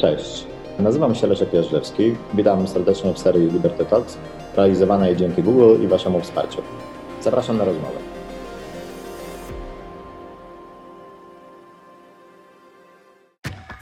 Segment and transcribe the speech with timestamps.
[0.00, 0.46] Cześć,
[0.78, 2.14] nazywam się Leszek Jażdżewski.
[2.34, 4.18] Witam serdecznie w serii Liberty Talks,
[4.56, 6.62] realizowanej dzięki Google i Waszemu wsparciu.
[7.20, 7.96] Zapraszam na rozmowę.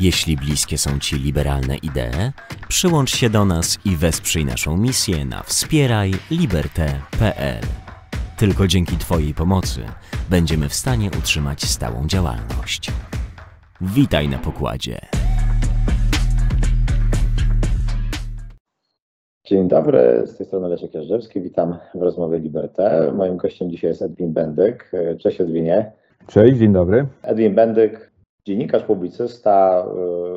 [0.00, 2.32] Jeśli bliskie są Ci liberalne idee,
[2.68, 7.60] przyłącz się do nas i wesprzyj naszą misję na wspierajliberte.pl.
[8.36, 9.80] Tylko dzięki Twojej pomocy
[10.30, 12.90] będziemy w stanie utrzymać stałą działalność.
[13.80, 15.25] Witaj na pokładzie.
[19.46, 21.40] Dzień dobry, z tej strony Leszek Jażdżewski.
[21.40, 23.12] Witam w rozmowie Liberté.
[23.12, 24.90] Moim gościem dzisiaj jest Edwin Bendyk.
[25.18, 25.92] Cześć Edwinie.
[26.26, 27.06] Cześć, dzień dobry.
[27.22, 28.10] Edwin Bendyk,
[28.44, 29.86] dziennikarz, publicysta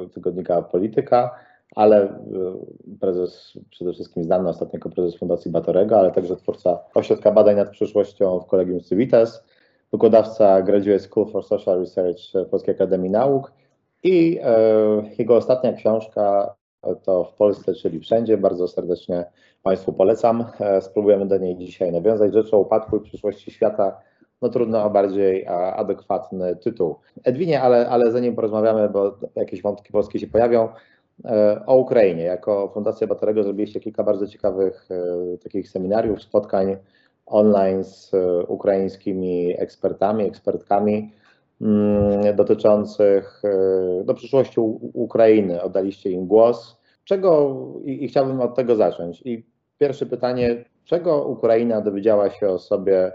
[0.06, 1.36] y, tygodnika Polityka,
[1.76, 2.10] ale y,
[3.00, 7.70] prezes przede wszystkim znany ostatnio jako prezes Fundacji Batorego, ale także twórca Ośrodka Badań nad
[7.70, 9.44] Przyszłością w Kolegium Civitas,
[9.92, 13.52] wykładowca Graduate School for Social Research Polskiej Akademii Nauk
[14.04, 16.56] i y, jego ostatnia książka
[17.04, 18.38] to w Polsce, czyli wszędzie.
[18.38, 19.26] Bardzo serdecznie
[19.64, 20.46] Państwu polecam.
[20.60, 22.34] E, spróbujemy do niej dzisiaj nawiązać.
[22.34, 24.02] Rzecz o upadku i przyszłości świata
[24.42, 26.96] no trudno o bardziej adekwatny tytuł.
[27.24, 30.70] Edwinie, ale, ale zanim porozmawiamy, bo jakieś wątki polskie się pojawią,
[31.26, 32.24] e, o Ukrainie.
[32.24, 36.78] Jako Fundacja Batorego zrobiliście kilka bardzo ciekawych e, takich seminariów, spotkań
[37.26, 38.12] online z
[38.48, 41.12] ukraińskimi ekspertami, ekspertkami
[41.62, 43.42] mm, dotyczących
[44.04, 44.60] do przyszłości
[44.94, 45.62] Ukrainy.
[45.62, 46.79] Oddaliście im głos.
[47.10, 49.22] Czego, i, i chciałbym od tego zacząć.
[49.26, 49.46] I
[49.78, 53.12] pierwsze pytanie, czego Ukraina dowiedziała się o sobie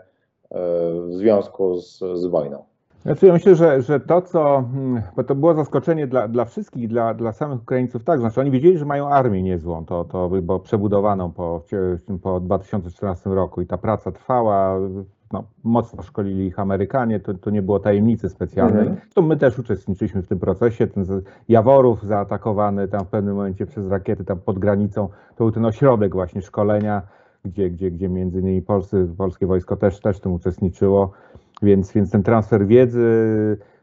[0.50, 2.64] w związku z, z wojną?
[3.02, 4.64] Znaczy ja myślę, że, że to, co,
[5.16, 8.78] bo to było zaskoczenie dla, dla wszystkich, dla, dla samych Ukraińców tak, znaczy oni wiedzieli,
[8.78, 11.64] że mają armię niezłą, to, to bo przebudowaną po,
[12.22, 14.78] po 2014 roku i ta praca trwała,
[15.32, 18.86] no, mocno szkolili ich Amerykanie, to, to nie było tajemnicy specjalnej.
[18.86, 19.08] Mhm.
[19.14, 20.86] To my też uczestniczyliśmy w tym procesie.
[20.86, 21.04] Ten
[21.48, 26.12] Jaworów zaatakowany tam w pewnym momencie przez rakiety tam pod granicą, to był ten ośrodek
[26.12, 27.02] właśnie szkolenia
[27.44, 31.12] gdzie, gdzie, gdzie między innymi Polscy, polskie wojsko też, też w tym uczestniczyło,
[31.62, 33.08] więc, więc ten transfer wiedzy,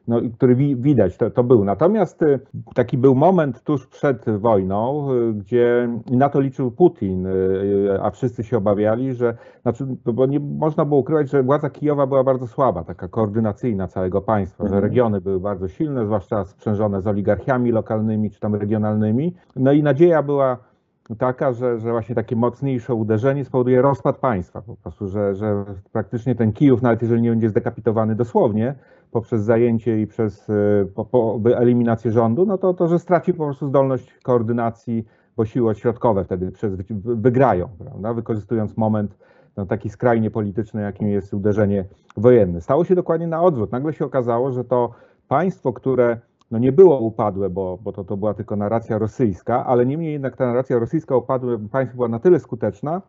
[0.08, 1.64] no, który wi widać, to, to był.
[1.64, 2.40] Natomiast y,
[2.76, 8.44] taki był moment tuż przed wojną, y, gdzie na to liczył Putin, y, a wszyscy
[8.44, 12.84] się obawiali, że, znaczy, bo nie można było ukrywać, że władza Kijowa była bardzo słaba,
[12.84, 14.84] taka koordynacyjna całego państwa, że mhm.
[14.84, 19.36] regiony były bardzo silne, zwłaszcza sprzężone z oligarchiami lokalnymi czy tam regionalnymi.
[19.56, 20.71] No i nadzieja była
[21.16, 26.36] taka, że, że właśnie takie mocniejsze uderzenie spowoduje rozpad państwa po prostu, że, że praktycznie
[26.36, 28.76] ten Kijów, nawet jeżeli nie będzie zdekapitowany dosłownie
[29.12, 30.54] poprzez zajęcie i przez e,
[30.96, 35.06] po, po eliminację rządu, no to, to, że straci po prostu zdolność koordynacji,
[35.38, 36.74] bo siły środkowe wtedy przez,
[37.04, 38.14] wygrają, prawda?
[38.14, 39.18] wykorzystując moment
[39.58, 41.86] no, taki skrajnie polityczny, jakim jest uderzenie
[42.18, 42.62] wojenne.
[42.62, 43.72] Stało się dokładnie na odwrót.
[43.72, 44.92] Nagle się okazało, że to
[45.28, 46.18] państwo, które
[46.52, 50.38] no nie było upadłe, bo, bo to, to była tylko narracja rosyjska, ale niemniej jednak
[50.38, 53.02] ta narracja rosyjska upadłe państwo była na tyle skuteczna,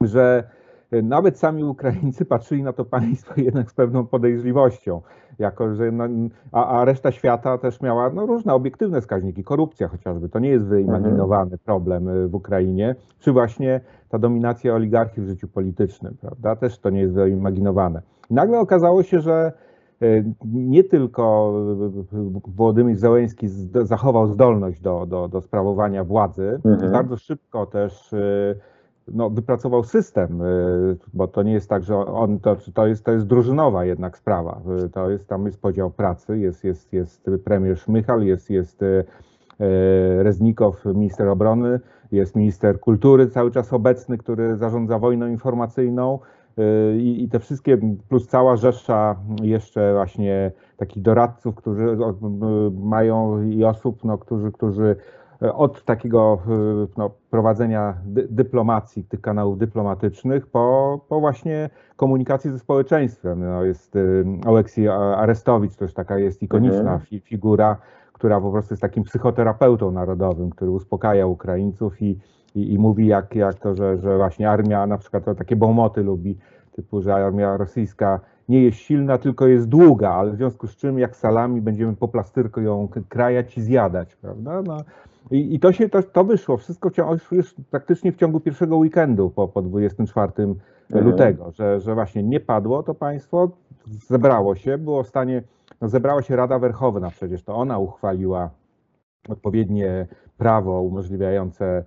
[0.00, 0.44] że
[0.90, 5.00] e, nawet sami Ukraińcy patrzyli na to państwo jednak z pewną podejrzliwością,
[5.38, 6.04] jako że no,
[6.52, 10.64] a, a, reszta świata też miała no, różne obiektywne wskaźniki, korupcja chociażby, to nie jest
[10.64, 11.58] wyimaginowany mhm.
[11.64, 16.90] problem e, w Ukrainie, czy właśnie ta dominacja oligarchii w życiu politycznym, prawda, też to
[16.90, 18.02] nie jest wyimaginowane.
[18.30, 19.52] Nagle okazało się, że
[20.44, 21.52] nie tylko
[22.46, 23.48] Władimir Zełenski
[23.82, 26.92] zachował zdolność do, do, do sprawowania władzy, mhm.
[26.92, 28.54] bardzo szybko też e,
[29.08, 30.46] no, wypracował system, e,
[31.14, 34.60] bo to nie jest tak, że on to, to, jest, to jest drużynowa jednak sprawa.
[34.92, 38.80] To jest, tam jest podział pracy, jest, jest, jest premier Szmychal, jest, jest
[40.18, 41.80] Reznikow, minister obrony,
[42.12, 46.18] jest minister kultury cały czas obecny, który zarządza wojną informacyjną.
[46.98, 51.96] I, I, te wszystkie, plus cała rzesza jeszcze właśnie takich doradców, którzy
[52.80, 54.96] mają i osób, no, którzy, którzy
[55.52, 56.38] od takiego
[56.96, 63.40] no, prowadzenia dy, dyplomacji, tych kanałów dyplomatycznych, po, po właśnie komunikacji ze społeczeństwem.
[63.40, 63.94] No, jest
[64.46, 67.00] Oleksij Arestowicz, to już taka jest ikoniczna mhm.
[67.00, 67.76] fi, figura,
[68.12, 72.18] która po prostu jest takim psychoterapeutą narodowym, który uspokaja Ukraińców i,
[72.54, 76.38] i, i mówi jak, jak to, że, że właśnie armia na przykład takie bomoty lubi,
[76.72, 80.98] typu, że armia rosyjska nie jest silna, tylko jest długa, ale w związku z czym
[80.98, 84.62] jak salami będziemy po plastyrku ją krajać i zjadać, prawda?
[84.62, 84.76] No,
[85.30, 86.90] i, I, to się to, to wyszło, wszystko
[87.32, 90.58] już praktycznie w ciągu pierwszego weekendu po, po 24 mhm.
[91.04, 93.50] lutego, że, że właśnie nie padło to państwo,
[94.06, 95.42] zebrało się, było w stanie,
[95.80, 98.50] no zebrała się Rada Werchowna przecież, to ona uchwaliła
[99.28, 100.06] odpowiednie
[100.38, 101.84] prawo umożliwiające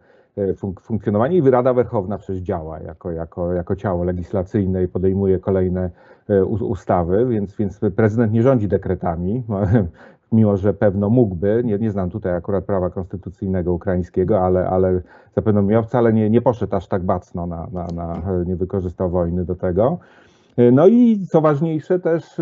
[0.57, 5.89] funk funkcjonowanie i Rada Werchowna przecież działa jako, jako, jako ciało legislacyjne i podejmuje kolejne
[6.29, 9.43] e, ustawy, więc, więc prezydent nie rządzi dekretami.
[10.31, 15.01] mimo że pewno mógłby, nie, nie znam tutaj akurat prawa konstytucyjnego ukraińskiego, ale, ale
[15.35, 19.45] zapewne miał, wcale nie, nie poszedł aż tak bacno na, na, na, nie wykorzystał wojny
[19.45, 19.97] do tego.
[20.71, 22.41] No i co ważniejsze też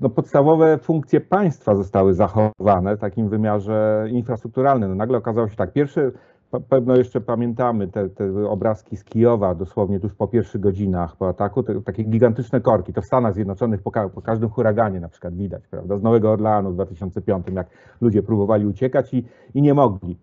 [0.00, 4.90] no, podstawowe funkcje państwa zostały zachowane w takim wymiarze infrastrukturalnym.
[4.90, 6.12] No, nagle okazało się tak, pierwszy,
[6.60, 11.62] pewno jeszcze pamiętamy te, te, obrazki z Kijowa, dosłownie tuż po pierwszych godzinach po ataku,
[11.62, 15.66] te, takie gigantyczne korki, to w Stanach Zjednoczonych po, po, każdym huraganie na przykład widać,
[15.68, 17.66] prawda, z Nowego Orleanu w 2005, jak
[18.00, 19.24] ludzie próbowali uciekać i,
[19.54, 20.18] i nie mogli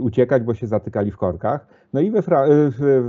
[0.00, 1.66] uciekać, bo się zatykali w korkach.
[1.92, 2.28] No i we w,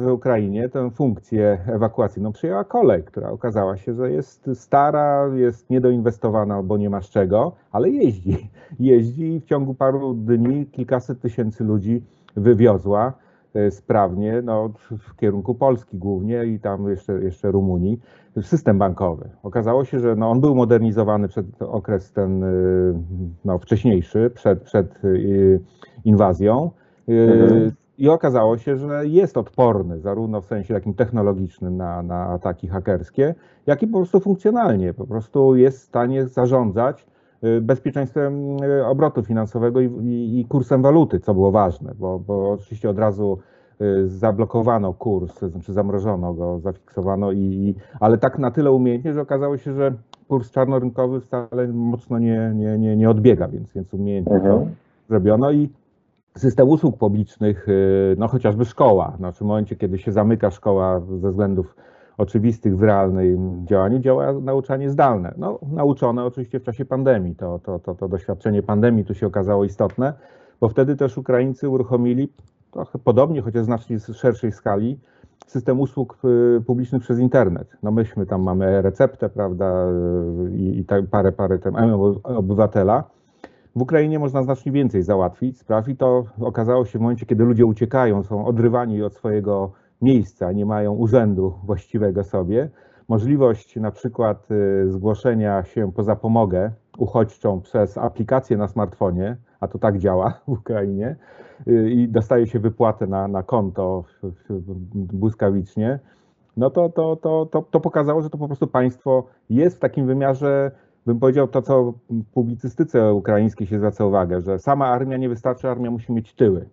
[0.02, 6.56] w Ukrainie tę funkcję ewakuacyjną przyjęła kolej, która okazała się, że jest stara, jest niedoinwestowana
[6.56, 8.50] albo nie ma z czego, ale jeździ.
[8.80, 12.04] Jeździ i w ciągu paru dni kilkaset tysięcy ludzi
[12.38, 13.14] wywiozła
[13.54, 18.00] e, sprawnie no, w kierunku Polski głównie i tam jeszcze, jeszcze Rumunii,
[18.42, 19.30] system bankowy.
[19.44, 22.48] Okazało się, że no, on był modernizowany przed okres ten e,
[23.46, 25.08] no, wcześniejszy, przed, przed e,
[26.06, 26.72] inwazją.
[27.08, 27.72] Mhm.
[27.98, 33.36] I okazało się, że jest odporny zarówno w sensie takim technologicznym na, na ataki hakerskie,
[33.68, 34.94] jak i po prostu funkcjonalnie.
[34.94, 37.06] Po prostu jest w stanie zarządzać
[37.62, 42.90] bezpieczeństwem y, obrotu finansowego i, i, i kursem waluty, co było ważne, bo, bo, oczywiście
[42.90, 43.38] od razu
[43.82, 49.58] y, zablokowano kurs, znaczy zamrożono go, zafiksowano, i, ale tak na tyle umiejętnie, że okazało
[49.58, 49.94] się, że
[50.28, 54.60] kurs czarnorynkowy wcale mocno nie, nie, nie, nie odbiega, więc, więc umiejętnie mhm.
[54.60, 54.68] to
[55.10, 55.70] zrobiono i
[56.38, 57.68] system usług publicznych,
[58.18, 61.76] no chociażby szkoła, znaczy w momencie, kiedy się zamyka szkoła ze względów
[62.18, 65.34] oczywistych w realnym działaniu działa nauczanie zdalne.
[65.38, 67.36] No, nauczone oczywiście w czasie pandemii.
[67.36, 70.14] To, to, to, to doświadczenie pandemii tu się okazało istotne,
[70.60, 72.30] bo wtedy też Ukraińcy uruchomili
[72.72, 75.00] trochę podobnie, chociaż znacznie szerszej skali,
[75.48, 76.18] system usług
[76.58, 77.78] y, publicznych przez internet.
[77.84, 79.86] No myśmy tam mamy receptę, prawda,
[80.52, 81.76] i, i tak parę, parę tem
[82.24, 83.04] obywatela.
[83.76, 87.66] W Ukrainie można znacznie więcej załatwić spraw i to okazało się w momencie, kiedy ludzie
[87.66, 92.70] uciekają, są odrywani od swojego miejsca, nie mają urzędu właściwego sobie.
[93.08, 99.80] Możliwość na przykład y, zgłoszenia się po zapomogę uchodźczą przez aplikację na smartfonie, a to
[99.80, 101.16] tak działa w Ukrainie,
[101.68, 104.04] y, i dostaje się wypłatę na, na konto
[104.94, 106.00] błyskawicznie,
[106.58, 110.08] no to, to, to, to, to pokazało, że to po prostu państwo jest w takim
[110.08, 110.72] wymiarze,
[111.06, 111.94] bym powiedział to, co
[112.34, 116.70] publicystyce ukraińskiej się zwraca uwagę, że sama armia nie wystarczy, armia musi mieć tyły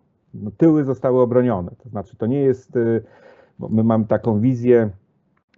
[0.57, 1.71] tyły zostały obronione.
[1.83, 3.03] To znaczy, to nie jest, y,
[3.59, 4.91] my mamy taką wizję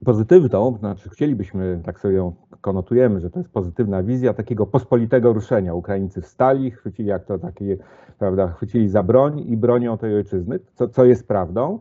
[0.05, 5.33] pozytywną, to znaczy chcielibyśmy, tak sobie ją konotujemy, że to jest pozytywna wizja takiego pospolitego
[5.33, 5.75] ruszenia.
[5.75, 7.77] Ukraińcy wstali, chwycili jak to takie,
[8.19, 11.79] prawda, chwycili za broń i bronią tej ojczyzny, co, co jest prawdą,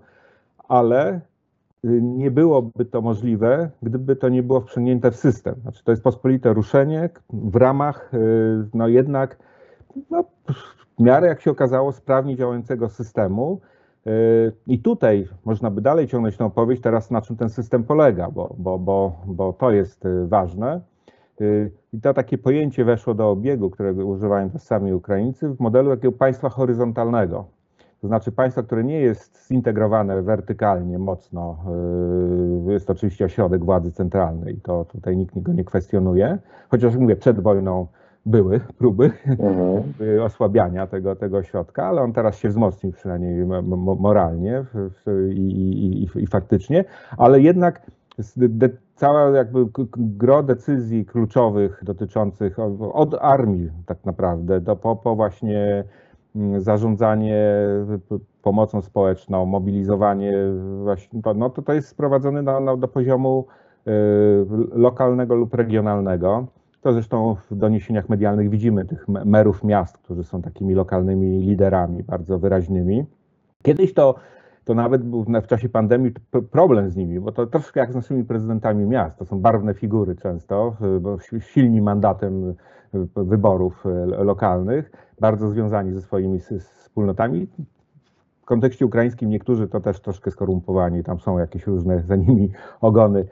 [0.68, 1.21] ale
[1.86, 5.56] y, nie byłoby to możliwe, gdyby to nie było wprzęgnięte w system.
[5.62, 8.18] Znaczy, to jest pospolite ruszenie w ramach, y,
[8.74, 9.38] no jednak,
[10.09, 10.24] no,
[11.00, 13.59] w miarę, jak się okazało, sprawnie działającego systemu.
[14.06, 14.12] Yy,
[14.68, 18.56] I tutaj można by dalej ciągnąć tę opowieść, teraz na czym ten system polega, bo,
[18.57, 20.81] bo, bo, bo to jest yy, ważne.
[21.39, 25.89] Yy, I to takie pojęcie weszło do obiegu, którego używają też sami Ukraińcy, w modelu
[25.89, 27.45] takiego państwa horyzontalnego.
[28.01, 31.57] To znaczy państwa, które nie jest zintegrowane wertykalnie mocno,
[32.68, 36.38] jest oczywiście ośrodek władzy centralnej, to tutaj nikt go nie kwestionuje,
[36.69, 37.88] chociaż mówię, przed wojną
[38.25, 39.83] były próby mhm.
[40.22, 43.45] osłabiania tego, tego środka, ale on teraz się wzmocnił przynajmniej
[43.99, 44.66] moralnie
[45.30, 46.85] i, i, i, i faktycznie,
[47.18, 47.81] ale jednak
[48.38, 49.66] de, cała jakby
[49.97, 55.83] gro decyzji kluczowych dotyczących od armii tak naprawdę do po, po właśnie
[56.35, 57.45] mm, zarządzanie
[58.42, 60.33] pomocą społeczną, mobilizowanie
[60.83, 63.45] właśnie, no to, to jest sprowadzone na, do poziomu
[63.88, 63.92] y,
[64.73, 66.47] lokalnego lub regionalnego.
[66.85, 72.39] To zresztą w doniesieniach medialnych widzimy tych merów miast, którzy są takimi lokalnymi liderami bardzo
[72.39, 73.06] wyraźnymi.
[73.63, 74.15] Kiedyś to,
[74.63, 76.11] to nawet był w czasie pandemii
[76.51, 79.18] problem z nimi, bo to troszkę jak z naszymi prezydentami miast.
[79.18, 82.54] To są barwne figury często, bo silni mandatem
[83.15, 87.47] wyborów e, lokalnych, bardzo związani ze swoimi wspólnotami
[88.45, 93.25] w kontekście ukraińskim niektórzy to też troszkę skorumpowani, tam są jakieś różne za nimi ogony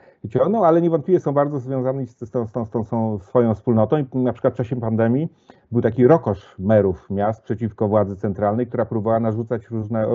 [0.50, 3.98] no ale niewątpliwie są bardzo związani z, tą, z, tą, z tą, tą swoją wspólnotą
[3.98, 5.29] i na przykład w czasie pandemii
[5.72, 10.08] był taki rokosz merów miast przeciwko władzy centralnej, która próbowała narzucać różne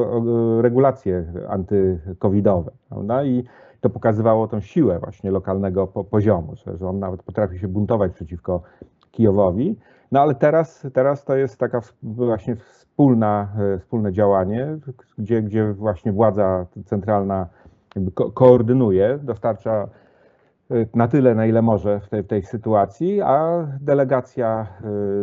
[0.60, 3.24] regulacje antykowidowe, prawda?
[3.24, 3.44] I
[3.80, 8.12] to pokazywało tą siłę właśnie lokalnego po, poziomu, że, że on nawet potrafi się buntować
[8.12, 8.62] przeciwko
[9.10, 9.76] Kijowowi.
[10.12, 12.56] No ale teraz, teraz to jest taka właśnie
[12.98, 14.66] wspólna, e, wspólne działanie,
[15.18, 17.46] gdzie, gdzie właśnie władza centralna
[18.14, 19.88] ko koordynuje, dostarcza
[20.94, 24.66] na tyle, na ile może w tej, tej sytuacji, a delegacja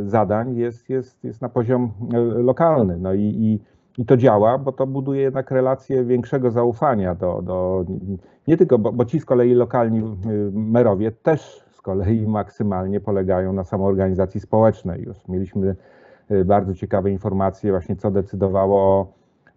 [0.05, 1.91] zadań jest, jest, jest na poziom
[2.35, 2.97] lokalny.
[2.97, 3.59] No i, i,
[4.01, 7.85] i to działa, bo to buduje jednak relacje większego zaufania do, do
[8.47, 10.17] nie tylko, bo, bo ci z kolei lokalni
[10.53, 15.03] merowie też z kolei maksymalnie polegają na samoorganizacji społecznej.
[15.03, 15.75] Już mieliśmy
[16.45, 19.07] bardzo ciekawe informacje właśnie, co decydowało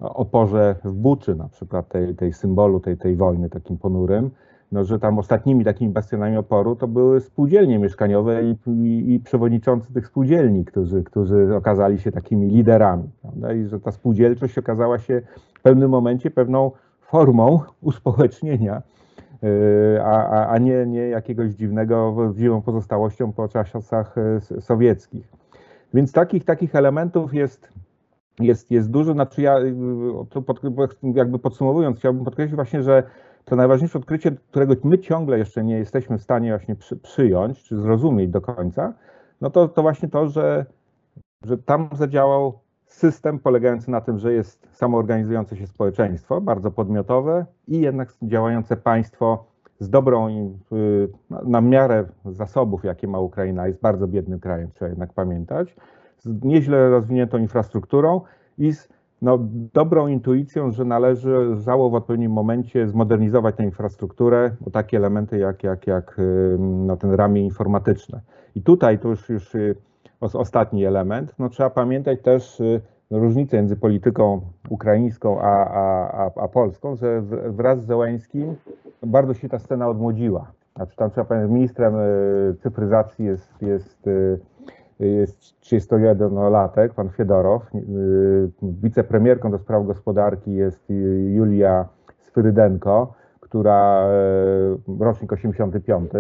[0.00, 4.30] o oporze w Buczy, na przykład tej, tej symbolu tej, tej wojny takim ponurym,
[4.72, 9.92] no, że tam ostatnimi takimi bastionami oporu to były spółdzielnie mieszkaniowe i, i, i przewodniczący
[9.92, 13.10] tych spółdzielni, którzy, którzy okazali się takimi liderami.
[13.22, 13.52] Prawda?
[13.52, 15.22] I że ta spółdzielczość okazała się
[15.54, 16.70] w pewnym momencie pewną
[17.00, 18.82] formą uspołecznienia,
[19.44, 25.28] y, a, a nie, nie jakiegoś dziwnego, dziwną pozostałością po czasach y, sowieckich.
[25.94, 27.72] Więc takich, takich elementów jest,
[28.40, 29.12] jest, jest dużo.
[29.12, 29.56] Znaczy ja,
[30.30, 30.60] to pod,
[31.14, 33.02] jakby podsumowując, chciałbym podkreślić właśnie, że
[33.44, 37.76] to najważniejsze odkrycie, którego my ciągle jeszcze nie jesteśmy w stanie właśnie przy, przyjąć, czy
[37.76, 38.94] zrozumieć do końca,
[39.40, 40.66] no to, to właśnie to, że,
[41.44, 47.80] że tam zadziałał system polegający na tym, że jest samoorganizujące się społeczeństwo, bardzo podmiotowe i
[47.80, 49.44] jednak działające państwo
[49.80, 51.08] z dobrą, y,
[51.44, 55.76] na miarę zasobów, jakie ma Ukraina, jest bardzo biednym krajem, trzeba jednak pamiętać,
[56.18, 58.20] z nieźle rozwiniętą infrastrukturą
[58.58, 58.88] i z
[59.22, 59.38] no,
[59.74, 65.64] dobrą intuicją, że należy żało w odpowiednim momencie zmodernizować tę infrastrukturę o takie elementy jak,
[65.64, 68.20] jak, jak y, no, ten ramię informatyczne.
[68.54, 69.74] I tutaj to już, już y,
[70.20, 72.62] ostatni element, no, trzeba pamiętać też
[73.10, 78.56] różnicę między polityką ukraińską a, a, a, a polską, że wraz z Zełańskim
[79.02, 80.52] bardzo się ta scena odmłodziła.
[80.76, 84.40] Znaczy tam trzeba pamiętać, ministrem y, cyfryzacji jest, jest, y,
[85.00, 87.74] jest 31-latek, pan Fiedorow.
[87.74, 87.78] Y,
[88.62, 90.84] wicepremierką do spraw gospodarki jest
[91.34, 91.88] Julia
[92.18, 94.08] Sfyrydenko, która
[95.00, 96.10] rocznik 85,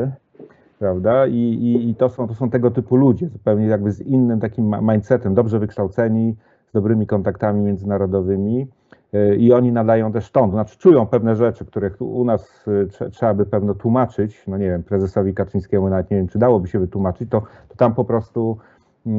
[0.78, 1.26] prawda?
[1.26, 4.76] I, i, i to, są, to są tego typu ludzie, zupełnie jakby z innym takim
[4.82, 6.36] mindsetem, dobrze wykształceni,
[6.68, 8.66] z dobrymi kontaktami międzynarodowymi
[9.12, 12.64] e, i oni nadają też ton, znaczy czują pewne rzeczy, które u nas
[13.00, 16.68] e, trzeba by pewno tłumaczyć, no nie wiem, prezesowi Kaczyńskiemu nawet nie wiem, czy dałoby
[16.68, 18.56] się wytłumaczyć, to, to tam po prostu
[19.06, 19.10] e,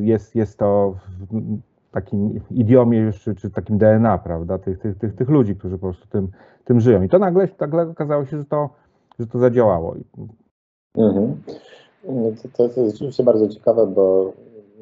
[0.00, 1.60] jest, jest to w
[1.92, 5.86] takim idiomie już, czy, czy takim DNA, prawda, tych, tych, tych, tych ludzi, którzy po
[5.86, 6.28] prostu tym,
[6.64, 7.02] tym żyją.
[7.02, 8.70] I to nagle, nagle okazało się, że to,
[9.18, 9.94] że to zadziałało.
[10.96, 11.34] Mhm.
[12.42, 14.32] To, to jest rzeczywiście bardzo ciekawe, bo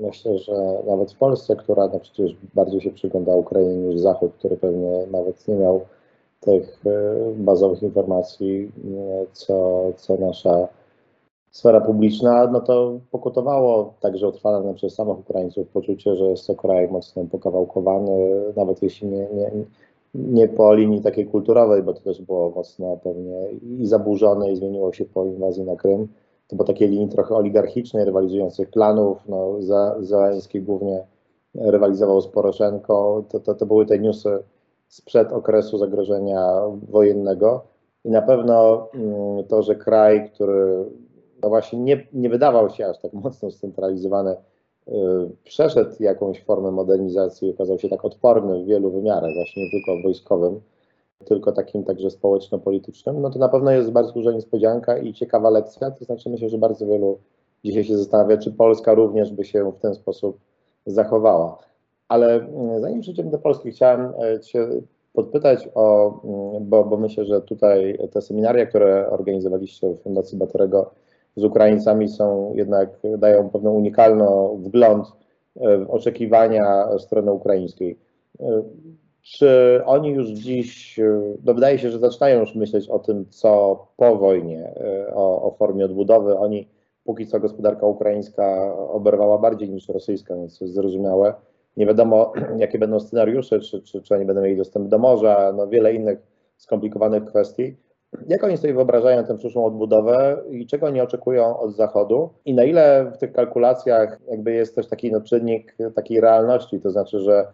[0.01, 4.57] myślę, że nawet w Polsce, która no przecież bardziej się przygląda Ukrainie niż Zachód, który
[4.57, 5.81] pewnie nawet nie miał
[6.41, 6.91] tych e,
[7.37, 8.73] bazowych informacji,
[9.33, 10.69] co, co nasza
[11.51, 16.89] sfera publiczna, no to pokutowało także utrwalane przez samych Ukraińców poczucie, że jest to kraj
[16.89, 19.51] mocno pokawałkowany, nawet jeśli nie, nie,
[20.15, 24.93] nie po linii takiej kulturowej, bo to też było mocno pewnie i zaburzone i zmieniło
[24.93, 26.09] się po inwazji na Krym
[26.51, 29.57] to po takiej linii trochę oligarchicznej, rywalizujących klanów, no,
[30.01, 31.05] Zeleński głównie
[31.55, 34.39] rywalizował z Poroszenko, to, to, to były te newsy
[34.89, 37.65] sprzed okresu zagrożenia wojennego.
[38.05, 40.85] I na pewno mm, to, że kraj, który
[41.43, 44.37] no właśnie nie, nie wydawał się aż tak mocno scentralizowany,
[44.89, 44.93] y,
[45.45, 50.03] przeszedł jakąś formę modernizacji i okazał się tak odporny w wielu wymiarach, właśnie nie tylko
[50.03, 50.61] wojskowym,
[51.25, 55.91] tylko takim także społeczno-politycznym, no to na pewno jest bardzo duża niespodzianka i ciekawa lekcja.
[55.91, 57.19] To znaczy myślę, że bardzo wielu
[57.65, 60.39] dzisiaj się zastanawia, czy Polska również by się w ten sposób
[60.87, 61.59] zachowała.
[62.09, 64.69] Ale mm, zanim przejdziemy do Polski, chciałem e, Cię
[65.13, 70.91] podpytać o, mm, bo, bo myślę, że tutaj te seminaria, które organizowaliście w Fundacji Batorego
[71.37, 75.07] z Ukraińcami są jednak, dają pewną unikalną wgląd
[75.57, 77.99] e, w oczekiwania strony ukraińskiej.
[79.23, 83.87] Czy oni już dziś, e, no wydaje się, że zaczynają już myśleć o tym, co
[83.97, 86.39] po wojnie, e, o, o formie odbudowy.
[86.39, 86.69] Oni,
[87.05, 91.35] póki co gospodarka ukraińska oberwała bardziej niż rosyjska, więc to jest zrozumiałe.
[91.77, 95.69] Nie wiadomo, jakie będą scenariusze, czy, czy, czy oni będą mieli dostęp do morza, no
[95.69, 96.19] wiele innych
[96.57, 97.77] skomplikowanych kwestii.
[98.29, 102.31] Jak oni sobie wyobrażają tę przyszłą odbudowę i czego oni oczekują od Zachodu?
[102.45, 106.91] I na ile w tych kalkulacjach jakby jest też taki no, czynnik takiej realności, to
[106.91, 107.47] znaczy, że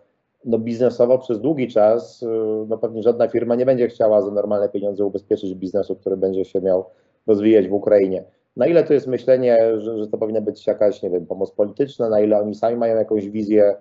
[0.47, 2.26] no biznesowo przez długi czas y,
[2.69, 6.61] no pewnie żadna firma nie będzie chciała za normalne pieniądze ubezpieczyć biznesu, który będzie się
[6.61, 6.85] miał
[7.26, 8.25] rozwijać w Ukrainie.
[8.57, 12.09] Na ile to jest myślenie, że, że to powinna być jakaś, nie wiem, pomoc polityczna,
[12.09, 13.76] na ile oni sami mają jakąś wizję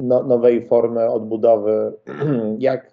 [0.00, 1.92] no, nowej formy odbudowy,
[2.58, 2.90] jak,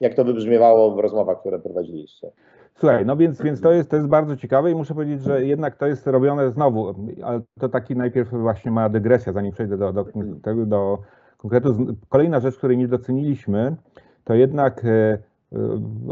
[0.00, 2.30] jak to wybrzmiewało w rozmowach, które prowadziliście?
[2.74, 5.76] Słuchaj, no więc, więc to, jest, to jest bardzo ciekawe i muszę powiedzieć, że jednak
[5.76, 10.04] to jest robione znowu, ale to taki najpierw właśnie mała dygresja, zanim przejdę do, do,
[10.42, 10.98] do, do
[11.42, 11.86] konkretu.
[12.08, 13.76] Kolejna rzecz, której nie doceniliśmy,
[14.24, 15.18] to jednak e,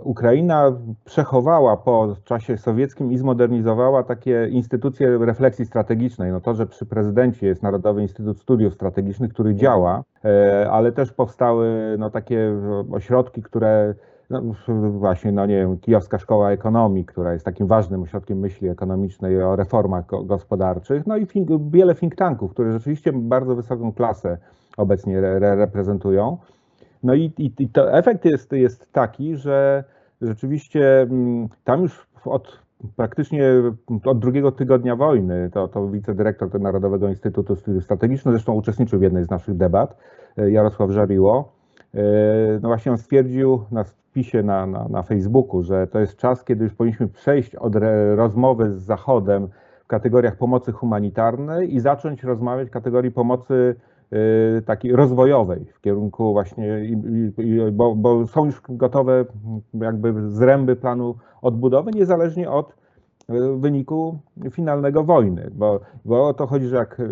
[0.02, 0.72] Ukraina
[1.04, 6.32] przechowała po czasie sowieckim i zmodernizowała takie instytucje refleksji strategicznej.
[6.32, 10.02] No to, że przy prezydencie jest Narodowy Instytut Studiów Strategicznych, który działa,
[10.70, 12.52] ale też powstały no, takie
[12.92, 13.94] ośrodki, które
[14.30, 14.42] no,
[14.90, 19.56] właśnie, no nie wiem, Kijowska Szkoła Ekonomii, która jest takim ważnym ośrodkiem myśli ekonomicznej o
[19.56, 24.38] reformach gospodarczych, no i think, wiele think tanków, które rzeczywiście bardzo wysoką klasę
[24.78, 26.38] obecnie re, reprezentują.
[27.02, 29.84] No i, i, i to efekt jest, jest taki, że
[30.20, 32.58] rzeczywiście mm, tam już od
[32.96, 33.44] praktycznie
[34.04, 39.24] od drugiego tygodnia wojny, to, to wicedyrektor Narodowego Instytutu Studiów Strategicznych, zresztą uczestniczył w jednej
[39.24, 39.96] z naszych debat,
[40.36, 41.52] e, Jarosław Żariło,
[41.94, 41.98] e,
[42.62, 46.64] no właśnie on stwierdził na wpisie na, na, na Facebooku, że to jest czas, kiedy
[46.64, 47.74] już powinniśmy przejść od
[48.14, 49.48] rozmowy z Zachodem
[49.84, 53.74] w kategoriach pomocy humanitarnej i zacząć rozmawiać w kategorii pomocy
[54.66, 56.80] takiej rozwojowej w kierunku właśnie,
[57.72, 59.24] bo, bo, są już gotowe
[59.74, 64.18] jakby zręby planu odbudowy, niezależnie od y, wyniku
[64.50, 67.02] finalnego wojny, bo, bo o to chodzi, że jak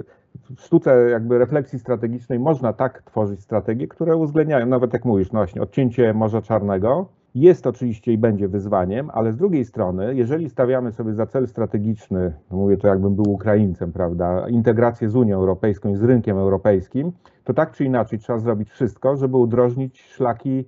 [0.57, 5.39] w sztuce jakby refleksji strategicznej można tak tworzyć strategie, które uwzględniają, nawet jak mówisz, no
[5.39, 10.93] właśnie odcięcie Morza Czarnego, jest oczywiście i będzie wyzwaniem, ale z drugiej strony, jeżeli stawiamy
[10.93, 15.89] sobie za cel strategiczny, no mówię to jakbym był Ukraińcem, prawda, integrację z Unią Europejską
[15.89, 17.13] i z rynkiem europejskim,
[17.45, 20.65] to tak czy inaczej trzeba zrobić wszystko, żeby udrożnić szlaki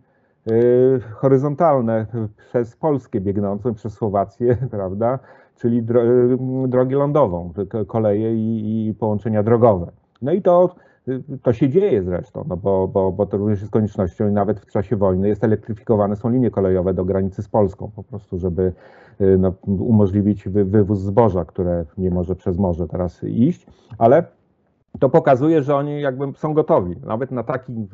[0.50, 2.06] y, horyzontalne
[2.36, 5.18] przez Polskę biegnącą, przez Słowację, prawda,
[5.56, 5.82] czyli y,
[6.68, 7.52] drogę lądową,
[7.86, 9.92] koleje i, i połączenia drogowe.
[10.22, 10.74] No i to
[11.42, 14.70] to się dzieje zresztą, no bo, bo, bo to również jest koniecznością i nawet w
[14.70, 18.72] czasie wojny jest elektryfikowane są linie kolejowe do granicy z Polską po prostu, żeby
[19.20, 23.66] y, no, umożliwić wy, wywóz zboża, które nie może przez morze teraz iść,
[23.98, 24.24] ale
[25.00, 27.86] to pokazuje, że oni jakby są gotowi, nawet na taki y,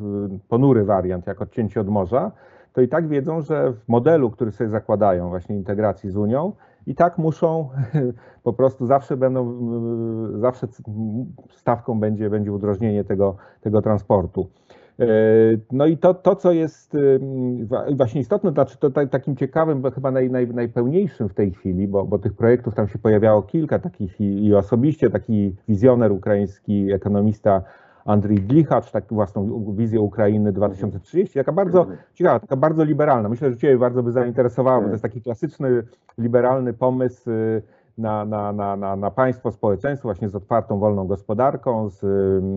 [0.48, 2.32] ponury wariant jak odcięcie od morza,
[2.72, 6.52] to i tak wiedzą, że w modelu, który sobie zakładają właśnie integracji z Unią,
[6.86, 7.68] i tak muszą,
[8.42, 9.58] po prostu zawsze będą,
[10.40, 10.66] zawsze
[11.50, 14.48] stawką będzie, będzie udrożnienie tego, tego transportu.
[15.00, 15.06] E,
[15.72, 20.30] no i to, to co jest e, właśnie istotne, znaczy to takim ciekawym, chyba naj,
[20.30, 24.46] naj, najpełniejszym w tej chwili, bo, bo tych projektów tam się pojawiało kilka takich i,
[24.46, 27.62] i osobiście taki wizjoner ukraiński, ekonomista
[28.04, 31.98] Andrzej Gliczacz, tak własną wizję Ukrainy 2030, taka bardzo mhm.
[32.14, 33.28] ciekawa, taka bardzo liberalna.
[33.28, 35.82] Myślę, że Ciebie bardzo by zainteresowała, bo to jest taki klasyczny,
[36.18, 37.62] liberalny pomysł y,
[37.98, 42.04] na, na, na, na, na państwo, społeczeństwo właśnie z otwartą, wolną gospodarką, z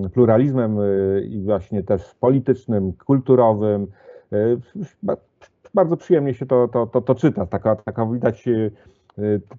[0.06, 3.88] y, pluralizmem y, i właśnie też politycznym, kulturowym.
[5.74, 7.46] Bardzo przyjemnie się to, to, to, to czyta.
[7.46, 8.46] Taka, taka widać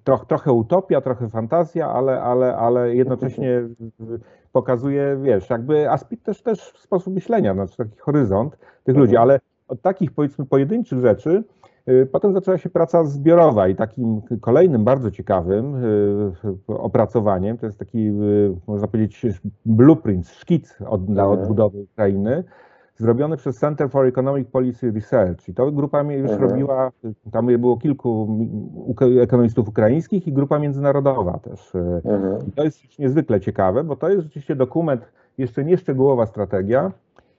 [0.03, 3.61] troch, trochę utopia, trochę fantazja, ale, ale, ale jednocześnie
[4.51, 9.29] pokazuje, wiesz, jakby aspekt też, też sposób myślenia, znaczy taki horyzont tych ludzi, mhm.
[9.29, 11.43] ale od takich powiedzmy pojedynczych rzeczy
[11.89, 16.31] y, Potem zaczęła się praca zbiorowa i takim kolejnym bardzo ciekawym y,
[16.67, 21.41] opracowaniem, to jest taki, y, można powiedzieć, blueprint, szkic od, dla mhm.
[21.41, 22.43] odbudowy Ukrainy,
[22.99, 25.49] zrobiony przez Center for Economic Policy Research.
[25.49, 26.49] I to grupa już mhm.
[26.49, 26.91] robiła,
[27.31, 28.39] tam było kilku
[29.21, 31.75] ekonomistów ukraińskich i grupa międzynarodowa też.
[31.75, 32.47] Mhm.
[32.47, 35.01] I to jest niezwykle ciekawe, bo to jest rzeczywiście dokument,
[35.37, 36.91] jeszcze nie szczegółowa strategia,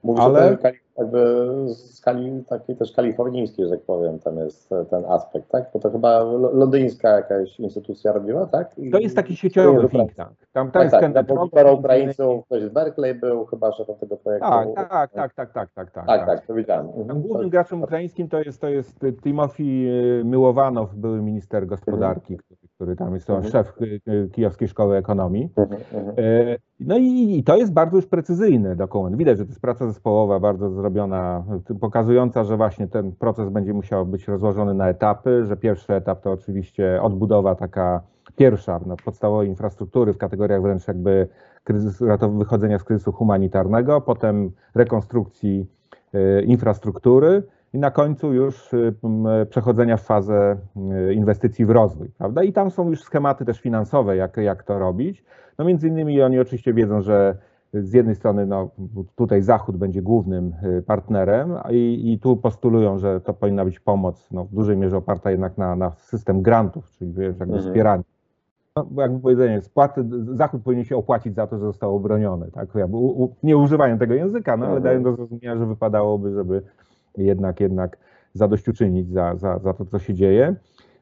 [0.03, 0.53] Mówisz ale...
[0.53, 0.57] o
[1.01, 5.71] jakby skali takiej też kalifornijskiej, że tak powiem, tam jest ten aspekt, tak?
[5.73, 8.79] Bo to chyba londyńska jakaś instytucja robiła, tak?
[8.79, 8.91] I...
[8.91, 10.31] To jest taki sieciowy think tank.
[10.53, 14.49] Tam, tam tak, jest tak, tak, Ukraińców, ktoś z Berkeley był chyba szefem tego projektu.
[14.49, 15.91] Tak, tak, tak, tak, tak, tak.
[15.95, 16.87] Tak, tak, tak to widziałem.
[16.87, 17.23] Mhm.
[17.23, 19.89] Głównym graczem ukraińskim to jest, to jest Timofey
[20.25, 22.59] Myłowanow, były minister gospodarki, mhm.
[22.75, 23.53] który, tam jest mhm.
[23.53, 23.73] szef
[24.33, 25.49] Kijowskiej Szkoły Ekonomii.
[25.57, 25.81] Mhm.
[25.93, 26.17] mhm.
[26.81, 29.17] No i, i to jest bardzo już precyzyjny dokument.
[29.17, 30.90] Widać, że to jest praca zespołowa, bardzo zrobiona,
[31.81, 36.33] pokazująca, że właśnie ten proces będzie musiał być rozłożony na etapy, że pierwszy etap to
[36.33, 38.01] oczywiście odbudowa taka
[38.37, 41.29] pierwsza na podstawowej infrastruktury w kategoriach wręcz jakby
[41.65, 42.05] kryzysu,
[42.39, 45.67] wychodzenia z kryzysu humanitarnego, potem rekonstrukcji
[46.15, 48.95] y, infrastruktury i na końcu już y,
[49.51, 50.57] przechodzenia w fazę
[51.09, 52.43] y, inwestycji w rozwój, prawda?
[52.43, 55.25] I tam są już schematy też finansowe, jak, jak to robić.
[55.59, 57.37] No między innymi oni oczywiście wiedzą, że
[57.73, 58.71] z jednej strony no,
[59.17, 64.29] tutaj Zachód będzie głównym y, partnerem i, i tu postulują, że to powinna być pomoc
[64.31, 67.63] no, w dużej mierze oparta jednak na, na system grantów, czyli wiesz, jakby mhm.
[67.63, 68.05] wspieranie.
[68.77, 70.05] No, jakby powiedzenie, spłaty,
[70.35, 72.51] Zachód powinien się opłacić za to, że został obroniony.
[72.51, 72.75] Tak?
[72.75, 74.83] Jakby u, u, nie używają tego języka, no, ale mhm.
[74.83, 76.63] dają do zrozumienia, że wypadałoby, żeby
[77.17, 77.99] jednak, jednak
[78.35, 80.57] zadośćuczynić za, za, za to, co się dzieje.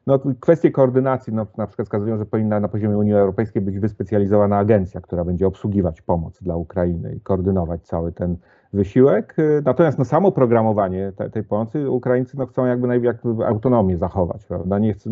[0.09, 4.57] No, kwestie koordynacji no, na przykład wskazują, że powinna na poziomie Unii Europejskiej być wyspecjalizowana
[4.57, 8.37] agencja, która będzie obsługiwać pomoc dla Ukrainy i koordynować cały ten
[8.73, 9.35] wysiłek.
[9.65, 14.79] Natomiast no, samo programowanie tej, tej pomocy Ukraińcy no, chcą jakby, jakby autonomię zachować, prawda?
[14.79, 15.09] Nie chcą,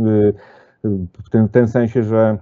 [1.24, 2.38] w tym, w tym sensie, że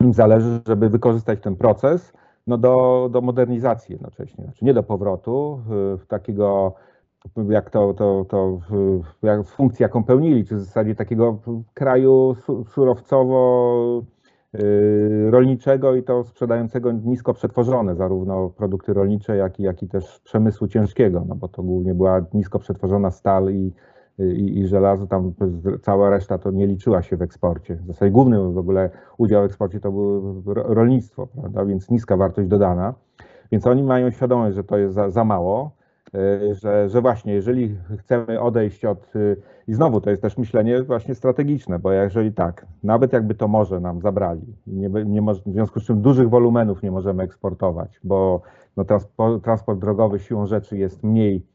[0.00, 2.12] im zależy, żeby wykorzystać ten proces
[2.46, 5.60] no, do, do modernizacji jednocześnie, znaczy nie do powrotu
[5.98, 6.74] w takiego
[7.48, 8.60] jak to, to, to
[9.22, 11.38] jak funkcję, jaką pełnili, czy w zasadzie takiego
[11.74, 12.36] kraju
[12.68, 14.02] surowcowo
[14.54, 20.20] y, rolniczego i to sprzedającego nisko przetworzone, zarówno produkty rolnicze, jak i, jak i też
[20.20, 23.72] przemysłu ciężkiego, no bo to głównie była nisko przetworzona stal i,
[24.18, 25.32] i, i żelazo, tam
[25.82, 27.74] cała reszta to nie liczyła się w eksporcie.
[27.74, 31.64] W zasadzie główny w ogóle udział w eksporcie to było rolnictwo, prawda?
[31.64, 32.94] więc niska wartość dodana.
[33.52, 35.81] Więc oni mają świadomość, że to jest za, za mało
[36.52, 39.36] że, że właśnie jeżeli chcemy odejść od, y,
[39.68, 43.80] i znowu to jest też myślenie właśnie strategiczne, bo jeżeli tak, nawet jakby to morze
[43.80, 48.42] nam zabrali, nie, nie w związku z czym dużych wolumenów nie możemy eksportować, bo
[48.76, 51.46] no, transport, transport drogowy siłą rzeczy jest mniej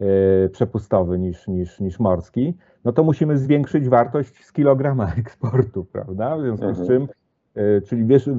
[0.00, 6.36] e, przepustowy niż, niż, niż morski, no to musimy zwiększyć wartość z kilograma eksportu, prawda?
[6.36, 6.86] W związku mhm.
[6.86, 7.08] z czym,
[7.54, 8.30] e, czyli wiesz,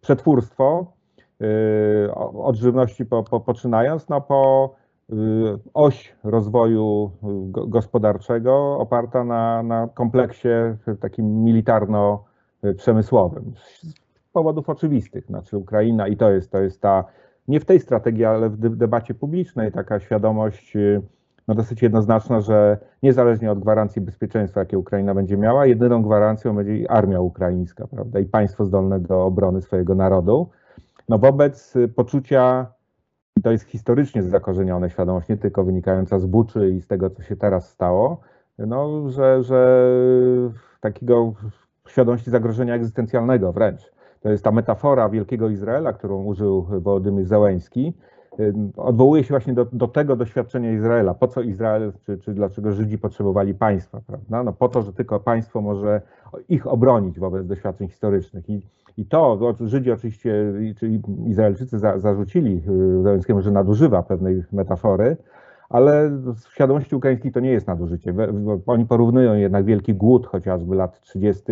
[0.00, 0.94] przetwórstwo
[2.34, 4.83] od żywności po, po, poczynając, no po Y,
[5.74, 7.28] oś rozwoju y,
[7.68, 10.48] gospodarczego oparta na, na kompleksie
[11.00, 13.52] takim militarno-przemysłowym.
[13.56, 13.94] Z
[14.32, 17.04] powodów oczywistych, znaczy Ukraina i to jest, to jest ta,
[17.48, 21.02] nie w tej strategii, ale w debacie publicznej taka świadomość y,
[21.48, 26.90] no dosyć jednoznaczna, że niezależnie od gwarancji bezpieczeństwa, jakie Ukraina będzie miała, jedyną gwarancją będzie
[26.90, 30.50] armia ukraińska, prawda, i państwo zdolne do obrony swojego narodu.
[31.08, 32.66] No wobec poczucia
[33.42, 37.36] to jest historycznie zakorzenione świadomość, nie tylko wynikająca z Buczy i z tego, co się
[37.36, 38.20] teraz stało,
[38.58, 39.88] no, że, że
[40.80, 41.32] takiego
[41.88, 43.92] świadomości zagrożenia egzystencjalnego wręcz.
[44.20, 47.92] To jest ta metafora Wielkiego Izraela, którą użył Wołodymyr Załęski.
[48.76, 51.14] Odwołuje się właśnie do, do tego doświadczenia Izraela.
[51.14, 54.42] Po co Izrael, czy, czy dlaczego Żydzi potrzebowali państwa, prawda?
[54.42, 56.02] No po to, że tylko państwo może
[56.48, 58.50] ich obronić wobec doświadczeń historycznych.
[58.50, 58.62] I
[58.96, 62.62] i to, Żydzi oczywiście, czyli Izraelczycy za, zarzucili
[62.98, 65.16] y, Załęckiemu, że nadużywa pewnej metafory,
[65.68, 68.14] ale w świadomości ukraińskiej to nie jest nadużycie.
[68.66, 71.42] Oni porównują jednak wielki głód chociażby lat 30.,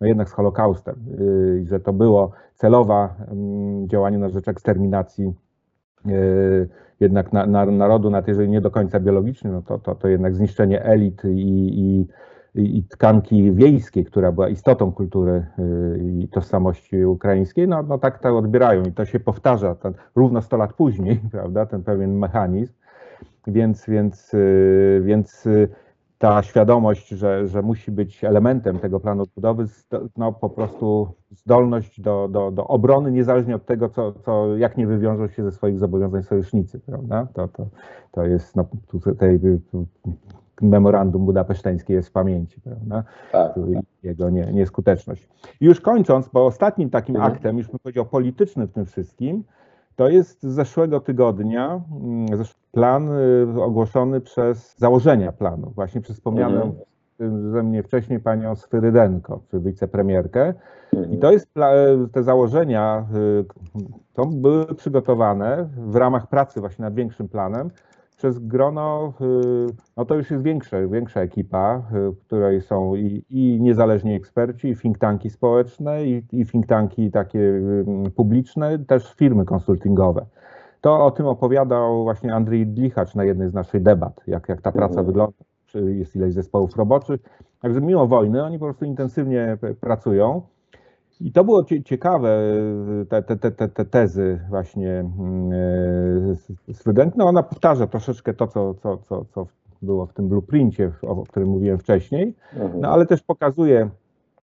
[0.00, 5.32] no jednak z Holokaustem, y, że to było celowa mm, działanie na rzecz eksterminacji
[6.06, 6.68] y,
[7.00, 10.34] jednak na, na, narodu, nawet jeżeli nie do końca biologiczny, no to, to, to jednak
[10.34, 12.06] zniszczenie elit i, i
[12.62, 18.38] i tkanki wiejskiej, która była istotą kultury y, i tożsamości ukraińskiej, no, no tak to
[18.38, 22.72] odbierają i to się powtarza ten, równo 100 lat później, prawda, ten pewien mechanizm,
[23.46, 25.68] więc, więc, y, więc y,
[26.18, 29.64] ta świadomość, że, że musi być elementem tego planu odbudowy,
[30.16, 34.86] no po prostu zdolność do, do, do obrony, niezależnie od tego, co, co, jak nie
[34.86, 37.28] wywiążą się ze swoich zobowiązań sojusznicy, prawda?
[37.34, 37.66] To, to,
[38.12, 39.40] to jest no, tutaj
[40.62, 43.04] memorandum budapeszteńskie jest w pamięci, prawda?
[43.32, 43.52] Tak.
[44.02, 45.28] Jego nie, nieskuteczność.
[45.60, 47.32] I już kończąc, bo ostatnim takim mhm.
[47.32, 49.44] aktem, już bym powiedział politycznym w tym wszystkim,
[49.96, 52.26] to jest z zeszłego tygodnia mm,
[52.72, 53.08] plan
[53.56, 56.62] y, ogłoszony przez założenia planu, właśnie przez wspomnianą
[57.20, 57.52] mhm.
[57.52, 60.54] ze mnie wcześniej panią Sfyrydenko, czy wicepremierkę.
[60.92, 61.12] Mhm.
[61.12, 61.48] I to jest
[62.12, 63.44] te założenia, y,
[64.14, 67.70] to były przygotowane w ramach pracy właśnie nad większym planem,
[68.18, 73.24] przez grono, y, no to już jest większe, większa ekipa, y, w której są i,
[73.30, 77.84] i niezależni eksperci, i think tanki społeczne, i, i think tanki takie y,
[78.16, 80.26] publiczne, też firmy konsultingowe.
[80.80, 84.72] To o tym opowiadał właśnie Andrzej Dlichacz na jednej z naszych debat, jak, jak ta
[84.72, 85.06] praca mhm.
[85.06, 85.38] wygląda,
[85.74, 87.20] jest ileś zespołów roboczych.
[87.60, 90.42] Także mimo wojny oni po prostu intensywnie pracują.
[91.20, 92.38] I to było ciekawe,
[93.08, 95.10] te, te, te, te tezy właśnie
[96.72, 97.16] student.
[97.16, 99.46] No ona powtarza troszeczkę to, co, co, co, co
[99.82, 102.80] było w tym blueprincie, o którym mówiłem wcześniej, mhm.
[102.80, 103.90] no ale też pokazuje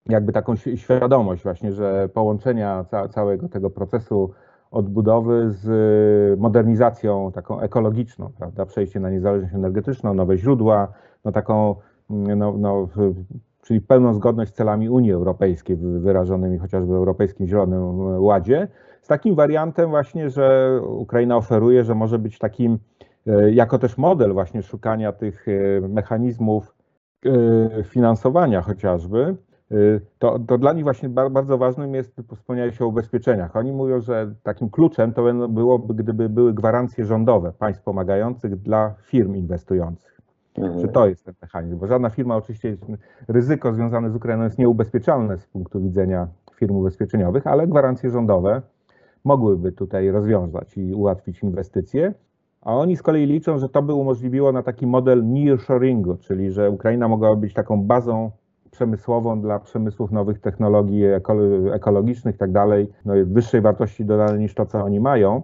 [0.08, 4.30] jakby taką świadomość właśnie, że połączenia ca całego tego procesu
[4.70, 10.88] odbudowy z modernizacją taką ekologiczną, prawda, przejście na niezależność energetyczną, nowe źródła,
[11.24, 11.76] no taką
[12.10, 12.88] no, no,
[13.62, 18.68] czyli pełną zgodność z celami Unii Europejskiej wyrażonymi chociażby w Europejskim Zielonym Ładzie,
[19.02, 22.78] z takim wariantem właśnie, że Ukraina oferuje, że może być takim
[23.26, 26.74] e, jako też model właśnie szukania tych e, mechanizmów
[27.26, 29.36] e, finansowania chociażby,
[30.18, 33.56] to, to dla nich właśnie bardzo ważnym jest, wspomniałeś o ubezpieczeniach.
[33.56, 39.34] Oni mówią, że takim kluczem to byłoby, gdyby były gwarancje rządowe państw pomagających dla firm
[39.34, 40.21] inwestujących.
[40.58, 40.80] Mhm.
[40.80, 42.76] Że to jest ten mechanizm, bo żadna firma oczywiście,
[43.28, 48.62] ryzyko związane z Ukrainą jest nieubezpieczalne z punktu widzenia firm ubezpieczeniowych, ale gwarancje rządowe
[49.24, 52.14] mogłyby tutaj rozwiązać i ułatwić inwestycje.
[52.60, 56.70] A oni z kolei liczą, że to by umożliwiło na taki model nearshoringu, czyli że
[56.70, 58.30] Ukraina mogłaby być taką bazą
[58.70, 61.04] przemysłową dla przemysłów nowych technologii
[61.72, 65.42] ekologicznych i tak dalej, no wyższej wartości dodanej niż to, co oni mają,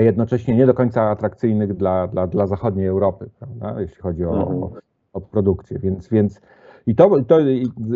[0.00, 4.62] jednocześnie nie do końca atrakcyjnych dla, dla, dla zachodniej Europy, prawda, jeśli chodzi o, mhm.
[4.62, 4.72] o,
[5.12, 5.78] o produkcję.
[5.78, 6.40] Więc, więc
[6.86, 7.40] i, to, to,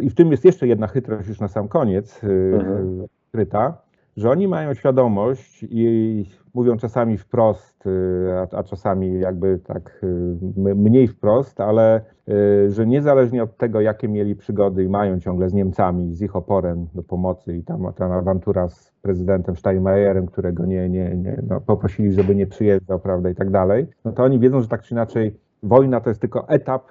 [0.03, 3.07] i w tym jest jeszcze jedna chytrość już na sam koniec, y, mhm.
[3.33, 3.79] kryta,
[4.17, 10.75] że oni mają świadomość i mówią czasami wprost, y, a, a, czasami jakby tak y,
[10.75, 15.55] mniej wprost, ale y, że niezależnie od tego, jakie mieli przygody i mają ciągle z
[15.55, 20.89] Niemcami, z ich oporem do pomocy i tam ta awantura z prezydentem Steinmeierem, którego nie,
[20.89, 24.61] nie, nie no, poprosili, żeby nie przyjeżdżał, prawda, i tak dalej, no to oni wiedzą,
[24.61, 26.83] że tak czy inaczej wojna to jest tylko etap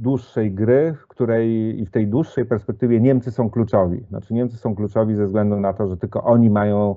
[0.00, 4.04] dłuższej gry, w której i w tej dłuższej perspektywie Niemcy są kluczowi.
[4.08, 6.94] Znaczy Niemcy są kluczowi ze względu na to, że tylko oni mają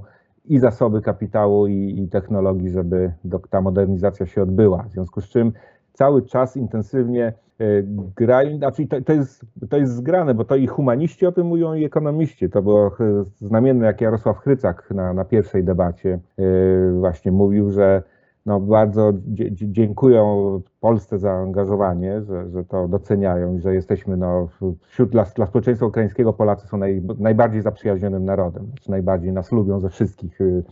[0.47, 4.83] i zasoby kapitału i, i technologii, żeby do, ta modernizacja się odbyła.
[4.83, 5.53] W związku z czym
[5.93, 7.63] cały czas intensywnie e,
[8.15, 11.73] grają, znaczy to, to, jest, to jest zgrane, bo to i humaniści o tym mówią,
[11.73, 12.49] i ekonomiści.
[12.49, 12.91] To było
[13.39, 16.43] znamienne, jak Jarosław Chrycak na, na pierwszej debacie e,
[16.99, 18.03] właśnie mówił, że
[18.45, 19.13] no, bardzo
[19.51, 24.47] dziękują Polsce za angażowanie, że, że to doceniają i że jesteśmy no,
[24.87, 29.79] wśród dla, dla społeczeństwa ukraińskiego Polacy są naj, najbardziej zaprzyjaźnionym narodem, znaczy najbardziej nas lubią
[29.79, 30.63] ze wszystkich y,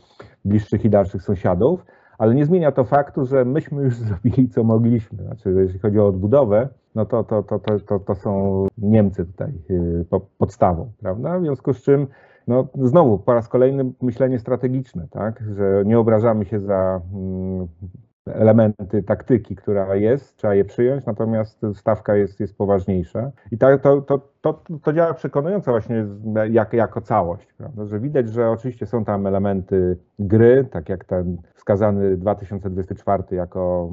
[0.46, 1.86] bliższych i dalszych sąsiadów,
[2.18, 5.24] ale nie zmienia to faktu, że myśmy już zrobili co mogliśmy.
[5.24, 9.52] Znaczy, jeśli chodzi o odbudowę, no to, to, to, to, to, to są Niemcy tutaj
[9.70, 10.06] y,
[10.38, 11.40] podstawą, prawda?
[11.40, 12.08] W związku z czym
[12.48, 17.68] no znowu po raz kolejny myślenie strategiczne, tak, że nie obrażamy się za mm,
[18.26, 23.32] elementy taktyki, która jest, trzeba je przyjąć, natomiast stawka jest, jest poważniejsza.
[23.52, 26.06] I tak, to, to, to, to działa przekonująco właśnie
[26.52, 27.86] jak, jako całość, prawda?
[27.86, 33.90] że widać, że oczywiście są tam elementy gry, tak jak ten wskazany 2024 jako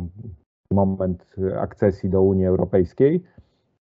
[0.71, 1.27] moment
[1.61, 3.25] akcesji do Unii Europejskiej,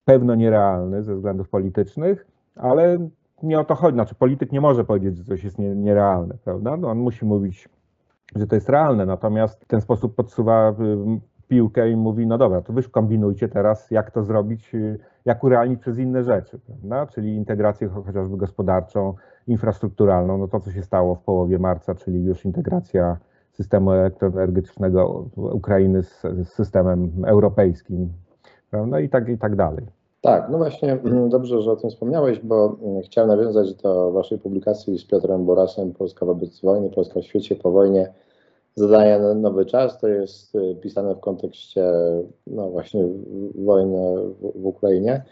[0.05, 2.27] pewno nierealny ze względów politycznych,
[2.57, 3.09] ale
[3.43, 3.95] nie o to chodzi.
[3.95, 6.77] Znaczy, polityk nie może powiedzieć, że coś jest nie, nierealne, prawda?
[6.77, 7.69] No, on musi mówić,
[8.37, 10.75] że to jest realne, natomiast w ten sposób podsuwa y,
[11.49, 15.81] piłkę i mówi, no dobra, to wy kombinujcie teraz, jak to zrobić, y, jak urealnić
[15.81, 17.07] przez inne rzeczy, prawda?
[17.07, 19.15] Czyli integrację chociażby gospodarczą,
[19.47, 23.17] infrastrukturalną, no to co się stało w połowie marca, czyli już integracja
[23.53, 28.13] systemu elektroenergetycznego Ukrainy z, z systemem europejskim,
[28.71, 29.01] prawda?
[29.01, 29.98] I tak, i tak dalej.
[30.21, 34.39] Tak, no właśnie mm, dobrze, że o tym wspomniałeś, bo mm, chciałem nawiązać do Waszej
[34.39, 38.13] publikacji z Piotrem Borasem Polska wobec wojny, Polska w świecie po wojnie.
[38.75, 41.85] Zadanie na nowy czas to jest y, pisane w kontekście
[42.47, 43.09] no właśnie
[43.55, 45.23] wojny w, w Ukrainie.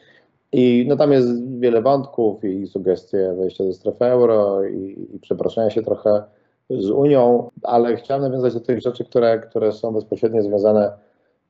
[0.53, 5.71] I no tam jest wiele wątków i sugestie wejścia do strefy euro i, i przeproszenia
[5.71, 6.23] się trochę
[6.71, 10.93] z Unią, ale chciałem nawiązać do tych rzeczy, które, które są bezpośrednio związane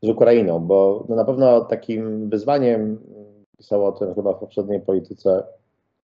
[0.02, 2.98] z Ukrainą, bo no na pewno takim wyzwaniem
[3.56, 5.42] pisał o tym chyba w poprzedniej polityce.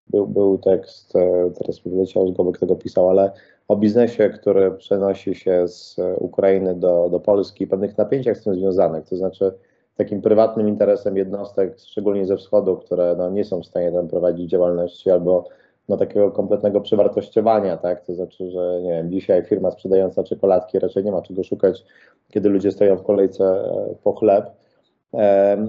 [0.07, 3.31] Był, był tekst, e, teraz mi wyleciał z głowy, kto go pisał, ale
[3.67, 9.05] o biznesie, który przenosi się z Ukrainy do, do Polski, pewnych napięciach z tym związanych,
[9.05, 9.53] to znaczy
[9.95, 14.49] takim prywatnym interesem jednostek, szczególnie ze wschodu, które no, nie są w stanie tam prowadzić
[14.49, 15.45] działalności albo
[15.89, 18.05] no, takiego kompletnego przewartościowania, tak?
[18.05, 21.85] To znaczy, że nie wiem, dzisiaj firma sprzedająca czekoladki raczej nie ma czego szukać,
[22.29, 24.45] kiedy ludzie stoją w kolejce e, po chleb.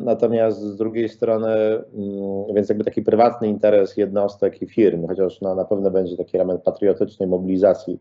[0.04, 5.54] Natomiast z drugiej strony, mm, więc jakby taki prywatny interes jednostek i firm, chociaż no,
[5.54, 7.98] na pewno będzie taki element patriotycznej mobilizacji,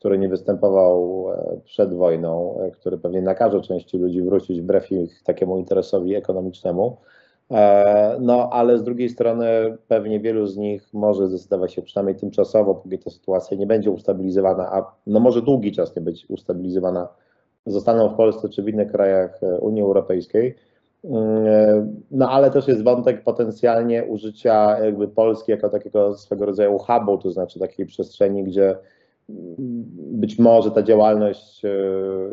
[0.00, 5.22] który nie występował e, przed wojną, e, który pewnie nakaże części ludzi wrócić wbrew ich
[5.22, 6.96] takiemu interesowi ekonomicznemu.
[7.50, 12.74] E, no, ale z drugiej strony pewnie wielu z nich może zdecydować się przynajmniej tymczasowo,
[12.74, 17.08] póki ta sytuacja nie będzie ustabilizowana, a no może długi czas nie być ustabilizowana,
[17.66, 20.54] zostaną w Polsce czy w innych krajach Unii Europejskiej
[22.10, 27.30] no ale też jest wątek potencjalnie użycia jakby Polski jako takiego swego rodzaju hubu, to
[27.30, 28.76] znaczy takiej przestrzeni, gdzie
[29.98, 31.70] być może ta działalność e,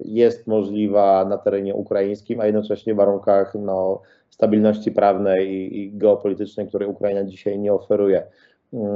[0.06, 6.67] jest możliwa na terenie ukraińskim, a jednocześnie w warunkach no, stabilności prawnej i, i geopolitycznej,
[6.67, 8.23] której Ukraina dzisiaj nie oferuje.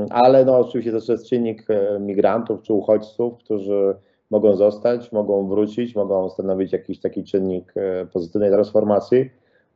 [0.10, 1.68] Ale no, oczywiście też jest czynnik
[2.00, 3.96] migrantów czy uchodźców, którzy
[4.30, 7.74] mogą zostać, mogą wrócić, mogą stanowić jakiś taki czynnik
[8.14, 9.30] pozytywnej transformacji.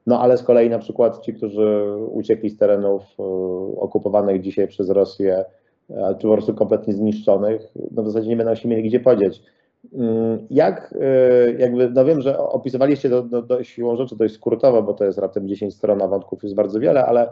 [0.07, 3.23] No ale z kolei na przykład ci, którzy uciekli z terenów e,
[3.79, 5.45] okupowanych dzisiaj przez Rosję,
[5.89, 9.41] e, czy po prostu kompletnie zniszczonych, no w zasadzie nie będą się mieli gdzie podzieć.
[9.93, 10.93] Mm, jak,
[11.57, 15.17] jakby, no wiem, że opisywaliście to do, do siłą rzeczy dość skrótowo, bo to jest
[15.17, 17.29] raptem 10 stron, a wątków jest bardzo wiele, ale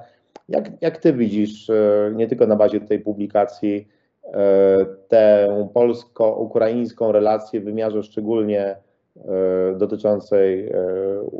[0.50, 1.72] jak, jak ty widzisz,
[2.16, 3.88] nie tylko na bazie tej publikacji,
[5.08, 8.76] tę polsko-ukraińską relację w wymiarze szczególnie
[9.78, 10.76] dotyczącej e,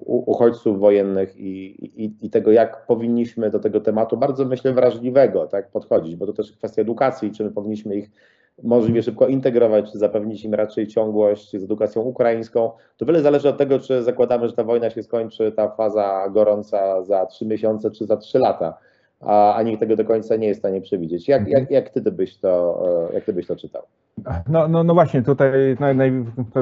[0.06, 5.72] uchodźców wojennych i, i, i, tego, jak powinniśmy do tego tematu bardzo, myślę, wrażliwego tak,
[5.72, 8.12] podchodzić, bo to też kwestia edukacji, czy my powinniśmy ich
[8.64, 12.72] możliwie szybko integrować, czy zapewnić im raczej ciągłość z edukacją ukraińską.
[12.98, 17.04] To wiele zależy od tego, czy zakładamy, że ta wojna się skończy, ta faza gorąca
[17.04, 18.78] za trzy miesiące, czy za trzy lata,
[19.26, 21.28] a, a nikt tego do końca nie jest w stanie przewidzieć.
[21.28, 23.82] Jak, jak, jak, ty, byś to, e, jak ty byś to czytał?
[24.50, 26.12] No, no, no właśnie, tutaj naj, naj,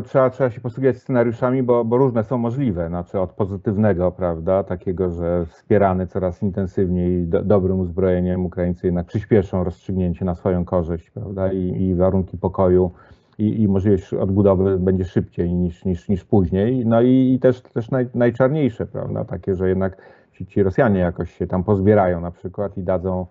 [0.05, 2.87] trzeba, trzeba się posługiwać scenariuszami, bo, bo różne są możliwe.
[2.87, 9.63] Znaczy od pozytywnego, prawda, takiego, że wspierany coraz intensywniej do, dobrym uzbrojeniem Ukraińcy jednak przyspieszą
[9.63, 12.91] rozstrzygnięcie na swoją korzyść, prawda, i, i warunki pokoju
[13.37, 16.85] i, i możliwość odbudowy będzie szybciej niż, niż, niż później.
[16.85, 19.97] No i, i też, też naj, najczarniejsze, prawda, takie, że jednak
[20.45, 23.25] ci, ci Rosjanie jakoś się tam pozbierają na przykład i dadzą,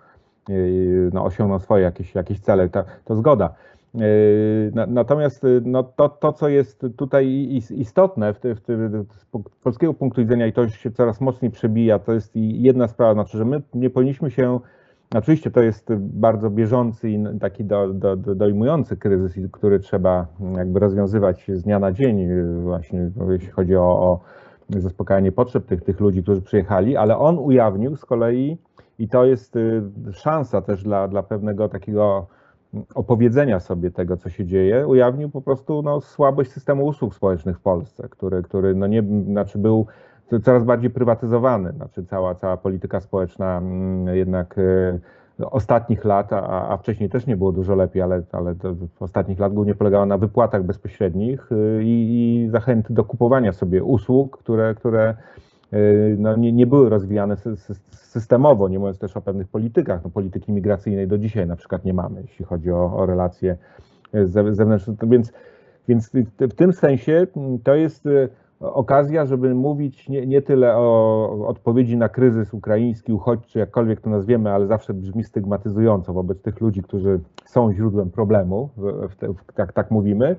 [0.48, 3.54] yy, no, osiągną swoje jakieś, jakieś cele, to, to zgoda.
[3.94, 8.60] Yy, natomiast yy, no, to, to, co jest tutaj istotne w, w,
[9.14, 9.26] z
[9.62, 13.44] polskiego punktu widzenia i to się coraz mocniej przebija, to jest jedna sprawa, znaczy, że
[13.44, 14.60] my nie powinniśmy się,
[15.14, 20.80] oczywiście to jest bardzo bieżący i taki do, do, do, dojmujący kryzys, który trzeba jakby
[20.80, 22.28] rozwiązywać z dnia na dzień,
[22.62, 24.20] właśnie jeśli chodzi o, o
[24.78, 28.58] zaspokajanie potrzeb tych, tych ludzi, którzy przyjechali, ale on ujawnił z kolei,
[28.98, 32.26] i to jest y, szansa też dla, dla pewnego takiego
[32.94, 37.60] opowiedzenia sobie tego, co się dzieje, ujawnił po prostu no, słabość systemu usług społecznych w
[37.60, 39.86] Polsce, który, który no nie, znaczy był
[40.42, 41.72] coraz bardziej prywatyzowany.
[41.72, 45.00] Znaczy cała, cała polityka społeczna mm, jednak y,
[45.50, 49.52] ostatnich lat, a, a wcześniej też nie było dużo lepiej, ale, ale w ostatnich lat
[49.52, 55.14] głównie polegała na wypłatach bezpośrednich y, i, i zachęty do kupowania sobie usług, które, które
[55.72, 57.36] y, no, nie, nie były rozwijane
[57.90, 60.04] systemowo, nie mówiąc też o pewnych politykach.
[60.04, 63.56] No, polityki migracyjnej do dzisiaj na przykład nie mamy, jeśli chodzi o, o relacje
[64.52, 64.94] zewnętrzne.
[65.02, 65.32] Więc,
[65.88, 67.26] więc w tym sensie
[67.64, 68.28] to jest y,
[68.60, 74.50] okazja, żeby mówić nie, nie tyle o odpowiedzi na kryzys ukraiński, uchodźczy, jakkolwiek to nazwiemy,
[74.50, 79.90] ale zawsze brzmi stygmatyzująco wobec tych ludzi, którzy są źródłem problemu, w, w, tak, tak
[79.90, 80.36] mówimy,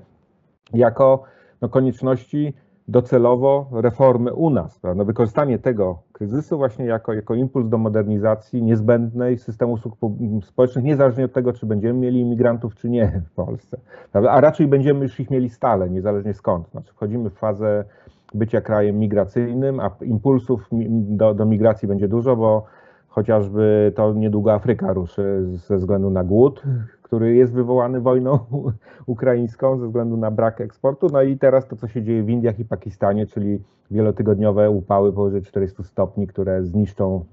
[0.74, 1.24] jako
[1.62, 2.54] no, konieczności
[2.88, 4.80] docelowo reformy u nas.
[4.80, 5.04] Prawda?
[5.04, 9.96] Wykorzystanie tego kryzysu właśnie jako, jako impuls do modernizacji niezbędnej systemu usług
[10.44, 13.78] społecznych, niezależnie od tego, czy będziemy mieli imigrantów, czy nie w Polsce.
[14.14, 16.70] A raczej będziemy już ich mieli stale, niezależnie skąd.
[16.70, 17.86] Znaczy wchodzimy w fazę
[18.34, 22.65] bycia krajem migracyjnym, a impulsów do, do migracji będzie dużo, bo
[23.08, 26.63] chociażby to niedługo Afryka ruszy ze względu na głód,
[27.02, 28.39] który jest wywołany wojną
[29.06, 31.08] ukraińską ze względu na brak eksportu.
[31.13, 33.60] No i teraz to, co się dzieje w Indiach i Pakistanie, czyli
[33.91, 37.26] wielotygodniowe upały powyżej 400 stopni, które zniszczą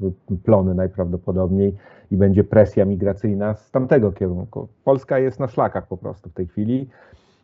[0.44, 1.74] plony najprawdopodobniej
[2.10, 4.68] i będzie presja migracyjna z tamtego kierunku.
[4.84, 6.88] Polska jest na szlakach po prostu w tej chwili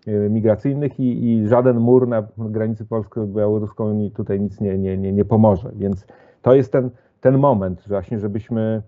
[0.07, 5.71] migracyjnych i, i żaden mur na granicy polsko-białoruską tutaj nic nie, nie, nie, nie pomoże.
[5.77, 6.07] Więc
[6.43, 6.91] to jest ten,
[7.21, 8.83] ten moment właśnie, żebyśmy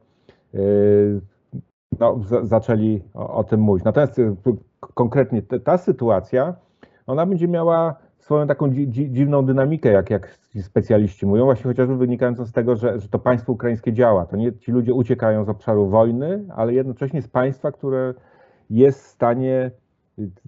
[0.55, 1.21] y,
[2.01, 3.85] no, zaczęli o, o, tym mówić.
[3.85, 4.37] Natomiast y,
[4.81, 6.55] konkretnie te, ta sytuacja,
[7.07, 12.45] ona będzie miała swoją taką dzi, dziwną dynamikę, jak, jak specjaliści mówią, właśnie chociażby wynikającą
[12.45, 14.27] z tego, że, że to państwo ukraińskie działa.
[14.27, 18.15] To nie ci ludzie uciekają z obszaru wojny, ale jednocześnie z państwa, które
[18.71, 19.86] jest w stanie y,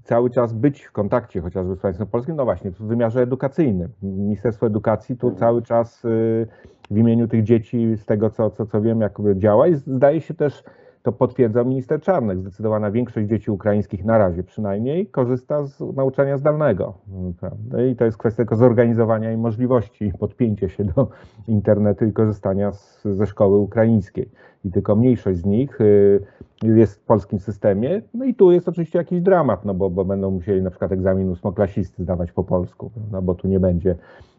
[0.02, 3.88] cały czas być w kontakcie chociażby z państwem polskim, no właśnie w wymiarze edukacyjnym.
[4.02, 5.40] Ministerstwo Edukacji tu mhm.
[5.40, 6.46] cały czas y,
[6.90, 10.34] w imieniu tych dzieci, z tego co, co, co wiem, jak działa i zdaje się
[10.34, 10.64] też
[11.02, 12.38] to potwierdza minister Czarnek.
[12.38, 16.94] Zdecydowana większość dzieci ukraińskich na razie przynajmniej korzysta z nauczania zdalnego.
[17.40, 17.82] Prawda?
[17.82, 21.08] I to jest kwestia tylko zorganizowania i możliwości podpięcia się do
[21.48, 24.30] internetu i korzystania z, ze szkoły ukraińskiej.
[24.64, 26.20] I tylko mniejszość z nich y,
[26.62, 28.02] jest w polskim systemie.
[28.14, 31.28] No i tu jest oczywiście jakiś dramat, no bo, bo będą musieli na przykład egzamin
[31.28, 33.96] ósmoklasisty zdawać po polsku, no bo tu nie będzie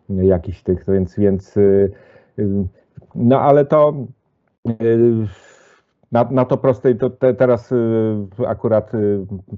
[0.10, 1.92] jakichś tych, więc, więc y,
[2.40, 2.48] y,
[3.16, 3.94] no ale to
[6.12, 7.74] na, na to prostej, to te, teraz
[8.48, 8.92] akurat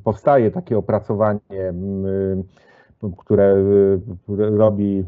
[0.04, 2.43] powstaje takie opracowanie, y,
[3.17, 3.55] które
[4.29, 5.05] robi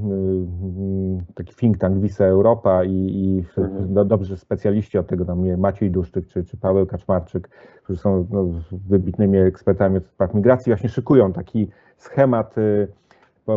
[1.35, 3.43] taki think tank Wisa Europa i, i
[3.89, 7.49] no, dobrzy specjaliści od tego, tam Maciej Duszczyk czy, czy Paweł Kaczmarczyk,
[7.83, 12.55] którzy są no, wybitnymi ekspertami od spraw migracji, właśnie szykują taki schemat,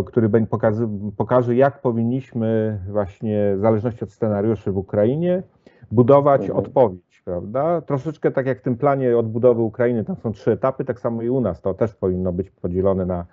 [0.07, 5.43] który pokaże, pokaże, jak powinniśmy właśnie w zależności od scenariuszy w Ukrainie
[5.91, 6.59] budować mhm.
[6.59, 7.81] odpowiedź prawda?
[7.81, 11.29] Troszeczkę tak jak w tym planie odbudowy Ukrainy, tam są trzy etapy, tak samo i
[11.29, 13.27] u nas to też powinno być podzielone na,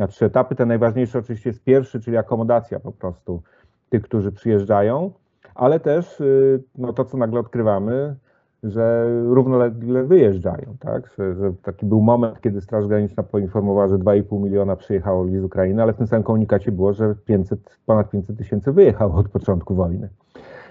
[0.00, 0.54] na trzy etapy.
[0.54, 3.42] Ten najważniejszy oczywiście jest pierwszy, czyli akomodacja po prostu
[3.88, 5.10] tych, którzy przyjeżdżają,
[5.54, 8.16] ale też y, no, to, co nagle odkrywamy,
[8.62, 11.10] że równolegle wyjeżdżają, tak?
[11.18, 15.82] Że, że, taki był moment, kiedy Straż Graniczna poinformowała, że 2,5 miliona przyjechało z Ukrainy,
[15.82, 20.08] ale w tym samym komunikacie było, że 500, ponad 500 tysięcy wyjechało od początku wojny.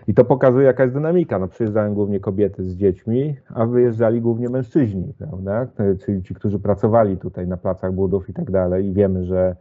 [0.10, 1.40] I to pokazuje, jaka jest dynamika.
[1.40, 5.68] No, przyjeżdżają głównie kobiety z dziećmi, a wyjeżdżali głównie mężczyźni, prawda?
[6.06, 8.86] Czyli ci, którzy pracowali tutaj na placach budów i tak dalej.
[8.86, 9.56] I wiemy, że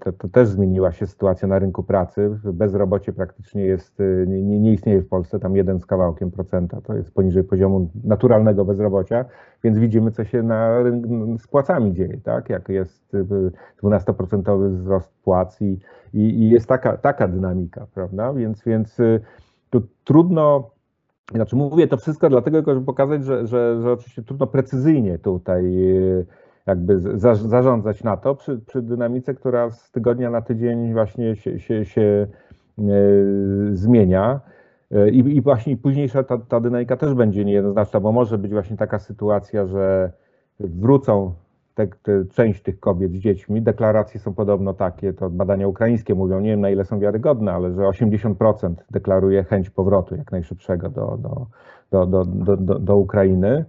[0.00, 2.38] to, to, też zmieniła się sytuacja na rynku pracy.
[2.44, 6.94] Bezrobocie praktycznie jest, e, nie, nie, istnieje w Polsce, tam jeden z kawałkiem procenta, to
[6.94, 9.24] jest poniżej poziomu naturalnego bezrobocia,
[9.64, 12.50] więc widzimy, co się na rynku z płacami dzieje, tak?
[12.50, 13.16] Jak jest
[13.82, 15.78] 12% e, wzrost płac i,
[16.14, 18.32] i, i, jest taka, taka dynamika, prawda?
[18.32, 18.98] Więc, więc
[19.70, 20.70] tu trudno,
[21.34, 25.62] znaczy mówię to wszystko dlatego, żeby pokazać, że, że, że oczywiście trudno precyzyjnie tutaj
[26.66, 31.60] jakby za, zarządzać na to przy, przy, dynamice, która z tygodnia na tydzień właśnie się,
[31.60, 32.26] się, się
[32.78, 32.82] e,
[33.72, 34.40] zmienia.
[34.90, 38.76] E, I, I, właśnie późniejsza ta, ta dynamika też będzie niejednoznaczna, bo może być właśnie
[38.76, 40.12] taka sytuacja, że
[40.60, 41.34] wrócą
[41.74, 43.62] te, te, część tych kobiet z dziećmi.
[43.62, 47.72] Deklaracje są podobno takie, to badania ukraińskie mówią, nie wiem na ile są wiarygodne, ale
[47.72, 53.64] że 80% deklaruje chęć powrotu jak najszybszego do, do, do, do, do, do Ukrainy.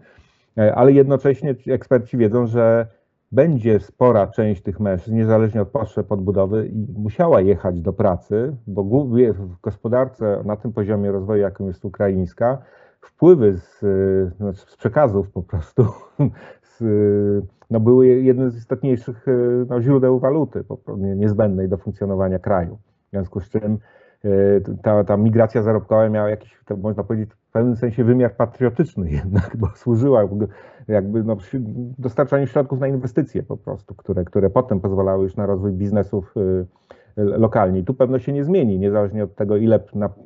[0.58, 2.88] E, ale jednocześnie eksperci wiedzą, że
[3.32, 9.62] będzie spora część tych mężczyzn, niezależnie od potrzeb podbudowy, musiała jechać do pracy, bo w
[9.62, 12.58] gospodarce na tym poziomie rozwoju, jakim jest ukraińska,
[13.02, 13.82] wpływy z,
[14.40, 15.86] no, z przekazów po prostu
[16.78, 16.84] z,
[17.70, 19.26] no, były jednym z istotniejszych
[19.70, 20.64] no, źródeł waluty
[20.98, 22.78] niezbędnej do funkcjonowania kraju.
[23.08, 23.78] W związku z czym
[24.24, 24.30] e,
[24.84, 30.28] ta, ta migracja zarobkowa miała jakiś, można powiedzieć, pewnym sensie wymiar patriotyczny jednak, bo służyła
[30.88, 31.38] jakby no,
[32.00, 36.66] dostarczaniu środków na inwestycje po prostu, które, które potem pozwalały już na rozwój biznesów y,
[37.16, 37.84] lokalnie.
[37.84, 39.80] Tu pewno się nie zmieni, niezależnie od tego, ile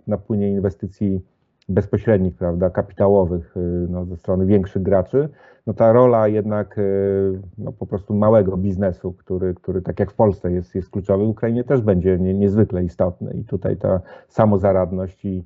[0.07, 1.21] napłynie inwestycji
[1.69, 5.29] bezpośrednich, prawda, kapitałowych y, no, ze strony większych graczy,
[5.67, 10.15] no ta rola jednak y, no, po prostu małego biznesu, który, który tak jak w
[10.15, 15.25] Polsce jest, jest kluczowy, w Ukrainie też będzie nie, niezwykle istotny i tutaj ta samozaradność
[15.25, 15.43] i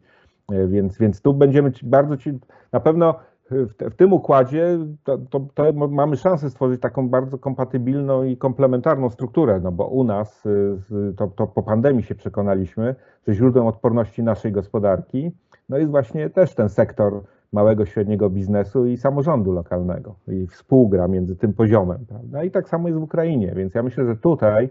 [0.67, 2.39] więc, więc tu będziemy bardzo ci,
[2.71, 3.15] na pewno
[3.51, 8.37] w, te, w tym układzie to, to, to, mamy szansę stworzyć taką bardzo kompatybilną i
[8.37, 12.95] komplementarną strukturę, no bo u nas, y, to, to po pandemii się przekonaliśmy,
[13.27, 15.31] że źródłem odporności naszej gospodarki
[15.69, 17.23] no jest właśnie też ten sektor
[17.53, 22.05] małego, średniego biznesu i samorządu lokalnego i współgra między tym poziomem.
[22.09, 22.43] Prawda?
[22.43, 24.69] I tak samo jest w Ukrainie, więc ja myślę, że tutaj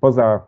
[0.00, 0.46] poza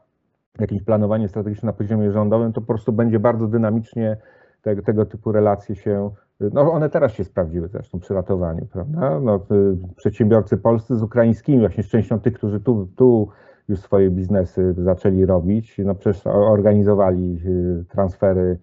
[0.60, 4.16] jakimś planowaniem strategicznym na poziomie rządowym, to po prostu będzie bardzo dynamicznie
[4.62, 6.10] te, tego typu relacje się,
[6.40, 9.20] no one teraz się sprawdziły zresztą przy ratowaniu, prawda?
[9.20, 9.46] No,
[9.96, 13.28] przedsiębiorcy polscy z ukraińskimi, właśnie z częścią tych, którzy tu, tu
[13.68, 18.58] już swoje biznesy zaczęli robić, no przecież organizowali y, transfery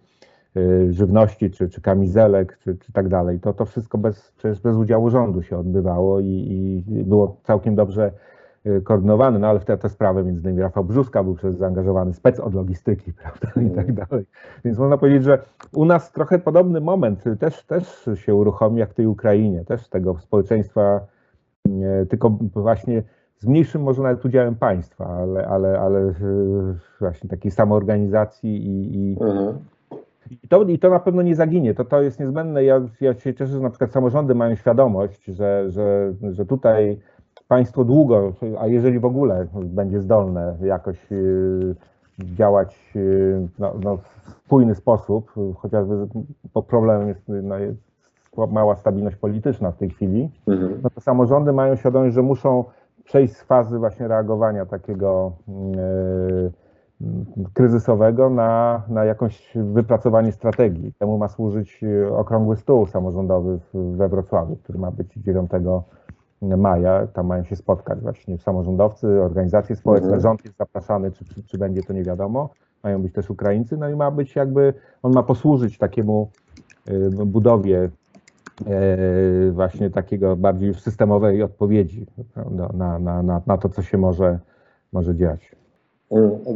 [0.57, 3.39] y, żywności, czy, czy kamizelek, czy, czy tak dalej.
[3.39, 8.11] To, to wszystko bez, przecież bez udziału rządu się odbywało i, i było całkiem dobrze
[8.11, 8.38] Y,
[8.83, 12.39] koordynowany, no ale w te, te sprawy między innymi Rafał Brzuska był przez zaangażowany spec
[12.39, 14.05] od logistyki, prawda, i tak mm.
[14.09, 14.25] dalej.
[14.65, 15.39] Więc można powiedzieć, że
[15.73, 20.17] u nas trochę podobny moment też, też się uruchomi jak w tej Ukrainie, też tego
[20.19, 20.99] społeczeństwa,
[21.67, 23.03] y, tylko właśnie
[23.37, 26.13] z mniejszym może nawet udziałem państwa, ale, ale, ale y,
[26.99, 29.57] właśnie takiej samoorganizacji i, i, mhm.
[30.43, 32.63] I to, I to na pewno nie zaginie, to, to jest niezbędne.
[32.63, 36.99] Ja, ja się cieszę, że na przykład samorządy mają świadomość, że, że, że tutaj
[37.49, 41.75] państwo długo, a jeżeli w ogóle będzie zdolne jakoś y,
[42.19, 46.07] działać y, no, no, w spójny sposób, chociażby
[46.53, 47.79] pod problemem jest, no, jest
[48.51, 50.79] mała stabilność polityczna w tej chwili, mhm.
[50.83, 52.63] no to samorządy mają świadomość, że muszą
[53.03, 56.51] przejść z fazy właśnie reagowania takiego yy,
[57.53, 60.93] kryzysowego na, na jakąś wypracowanie strategii.
[60.99, 61.81] Temu ma służyć
[62.11, 65.51] okrągły stół samorządowy we Wrocławiu, który ma być 9
[66.41, 70.21] maja, tam mają się spotkać właśnie samorządowcy, organizacje społeczne, mhm.
[70.21, 72.49] rząd jest zapraszany, czy, czy, czy, będzie to nie wiadomo,
[72.83, 74.73] mają być też Ukraińcy, no i ma być jakby,
[75.03, 76.29] on ma posłużyć takiemu
[76.89, 77.89] y, budowie
[79.47, 82.05] y, właśnie takiego bardziej systemowej odpowiedzi
[82.73, 84.39] na, na, na, na to, co się może,
[84.93, 85.55] może dziać.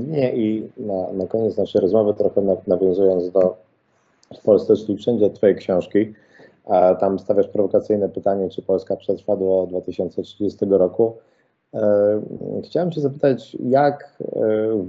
[0.08, 3.64] Nie, i na, na koniec naszej rozmowy, trochę nawiązując do
[4.40, 6.14] w Polsce, czyli wszędzie Twojej książki,
[7.00, 11.18] tam stawiasz prowokacyjne pytanie, czy Polska przetrwa do 2030 roku.
[11.74, 12.22] E,
[12.64, 14.40] chciałem Cię zapytać, jak e,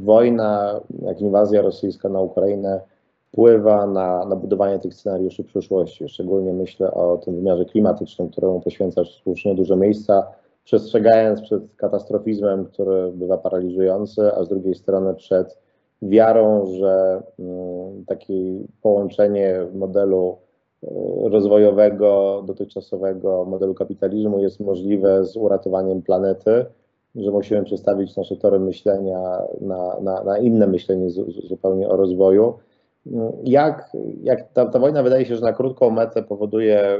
[0.05, 2.81] wojna, jak inwazja rosyjska na Ukrainę
[3.29, 6.09] wpływa na, na budowanie tych scenariuszy przyszłości.
[6.09, 10.27] Szczególnie myślę o tym wymiarze klimatycznym, któremu poświęcasz słusznie dużo miejsca.
[10.65, 15.59] przestrzegając przed katastrofizmem, który bywa paraliżujący, a z drugiej strony przed
[16.03, 18.35] wiarą, że mm, takie
[18.83, 20.37] połączenie modelu
[21.23, 26.65] rozwojowego, dotychczasowego modelu kapitalizmu jest możliwe z uratowaniem planety,
[27.15, 31.15] że musimy przestawić nasze tory myślenia na, na, na inne myślenie z,
[31.49, 32.55] zupełnie o rozwoju.
[33.45, 33.91] Jak,
[34.23, 36.99] jak ta, ta, wojna wydaje się, że na krótką metę powoduje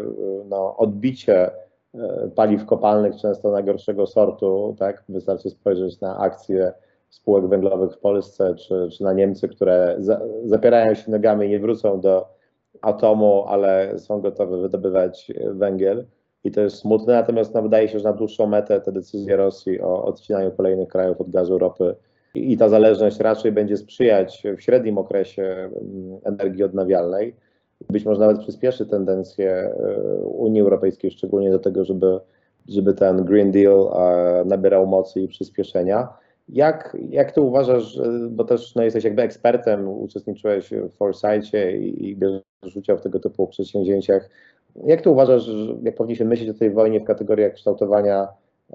[0.49, 1.51] no, odbicie
[1.95, 5.05] e, paliw kopalnych często najgorszego sortu, tak?
[5.09, 6.73] Wystarczy spojrzeć na akcje
[7.11, 11.61] spółek węglowych w Polsce, czy, czy na Niemcy, które za, zapierają się nogami i nie
[11.61, 12.27] wrócą do
[12.83, 16.07] atomu, ale są gotowe wydobywać węgiel.
[16.45, 19.81] I to jest smutne, natomiast no, wydaje się, że na dłuższą metę te decyzje Rosji
[19.81, 21.97] o odcinaniu kolejnych krajów od gazu, ropy
[22.35, 27.35] i ta zależność raczej będzie sprzyjać w średnim okresie mm, energii odnawialnej.
[27.91, 32.21] Być może nawet przyspieszy tendencję e, Unii Europejskiej, szczególnie do tego, żeby,
[32.69, 36.09] żeby ten Green Deal e, nabierał mocy i przyspieszenia.
[36.49, 42.17] Jak, jak ty uważasz, bo też no, jesteś jakby ekspertem, uczestniczyłeś w Foresightie i, i
[42.17, 44.31] bierzesz udział w tego typu przedsięwzięciach.
[44.87, 45.51] Jak ty uważasz,
[45.83, 48.29] jak powinniśmy myśleć o tej wojnie w kategoriach kształtowania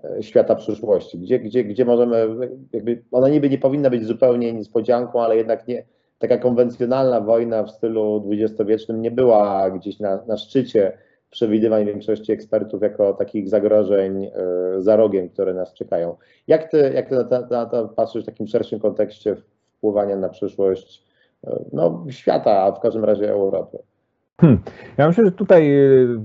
[0.04, 1.20] e, świata przyszłości?
[1.20, 2.28] Gdzie, gdzie, gdzie możemy,
[2.74, 5.84] jakby ona niby nie powinna być zupełnie niespodzianką, ale jednak nie,
[6.20, 10.98] taka konwencjonalna wojna w stylu dwudziestowiecznym nie była gdzieś na, na szczycie
[11.30, 14.32] przewidywań większości ekspertów jako takich zagrożeń e,
[14.78, 16.16] za rogiem, które nas czekają.
[16.48, 19.36] Jak ty, jak ty na, to, na to patrzysz w takim szerszym kontekście
[19.78, 21.04] wpływania na przyszłość
[21.44, 23.78] e, no, świata, a w każdym razie Europy?
[24.42, 24.60] Hmm.
[24.98, 26.20] Ja myślę, że tutaj y,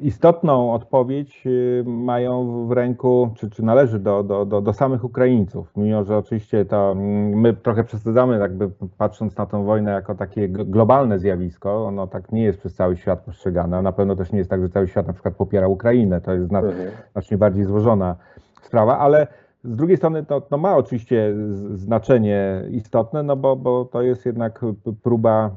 [0.00, 5.72] istotną odpowiedź y, mają w ręku, czy, czy należy do, do, do, do samych Ukraińców.
[5.76, 10.48] Mimo, że oczywiście to mm, my trochę przesadzamy, jakby patrząc na tę wojnę jako takie
[10.48, 13.82] globalne zjawisko, ono tak nie jest przez cały świat postrzegane.
[13.82, 16.20] Na pewno też nie jest tak, że cały świat na przykład popiera Ukrainę.
[16.20, 16.90] To jest mhm.
[17.12, 18.16] znacznie bardziej złożona
[18.62, 19.26] sprawa, ale
[19.64, 21.34] z drugiej strony to, to ma oczywiście
[21.74, 24.60] znaczenie istotne, no bo, bo to jest jednak
[25.02, 25.50] próba.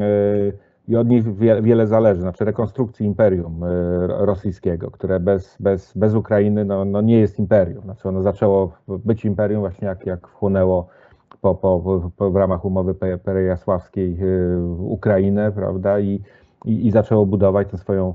[0.00, 3.68] Yy, i od nich wiele, wiele zależy, znaczy rekonstrukcji imperium e,
[4.06, 7.84] rosyjskiego, które bez, bez, bez Ukrainy no, no nie jest imperium.
[7.84, 10.88] Znaczy ono zaczęło być imperium właśnie jak, jak wchłonęło
[11.40, 16.22] po, po, po w ramach umowy perejasławskiej e, Ukrainę, prawda, i,
[16.64, 18.14] i, i zaczęło budować tę swoją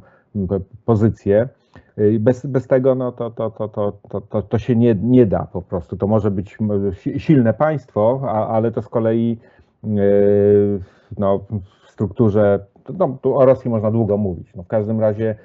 [0.85, 1.49] pozycję.
[1.97, 5.25] E, bez, bez tego no, to, to, to, to, to, to, to się nie, nie
[5.25, 5.97] da po prostu.
[5.97, 6.57] To może być
[7.17, 9.37] silne państwo, a, ale to z kolei
[11.17, 11.39] no,
[11.93, 12.65] strukturze,
[12.99, 14.55] no, tu o Rosji można długo mówić.
[14.55, 15.35] No, w każdym razie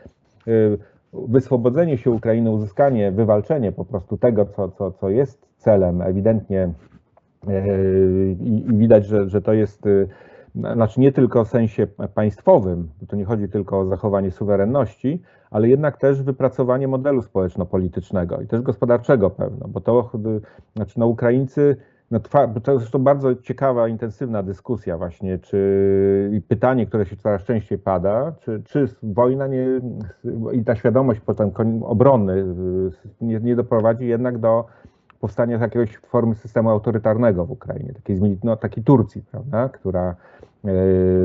[0.48, 0.78] y,
[1.12, 6.72] wyswobodzenie się Ukrainy, uzyskanie, wywalczenie po prostu tego, co, co, co jest celem, ewidentnie
[7.48, 10.08] y, i widać, że, że to jest, y,
[10.54, 15.96] znaczy nie tylko w sensie państwowym, to nie chodzi tylko o zachowanie suwerenności, ale jednak
[15.96, 20.10] też wypracowanie modelu społeczno-politycznego i też gospodarczego pewno, bo to,
[20.76, 21.76] znaczy no Ukraińcy
[22.10, 22.20] no,
[22.62, 28.32] to jest to bardzo ciekawa, intensywna dyskusja właśnie, czy pytanie, które się coraz częściej pada,
[28.40, 29.66] czy, czy wojna nie,
[30.52, 31.50] i ta świadomość potem
[31.82, 32.44] obrony
[33.20, 34.64] nie, nie doprowadzi jednak do
[35.20, 40.14] powstania jakiegoś formy systemu autorytarnego w Ukrainie, takiej, no, takiej Turcji, prawda, która
[40.64, 40.72] e,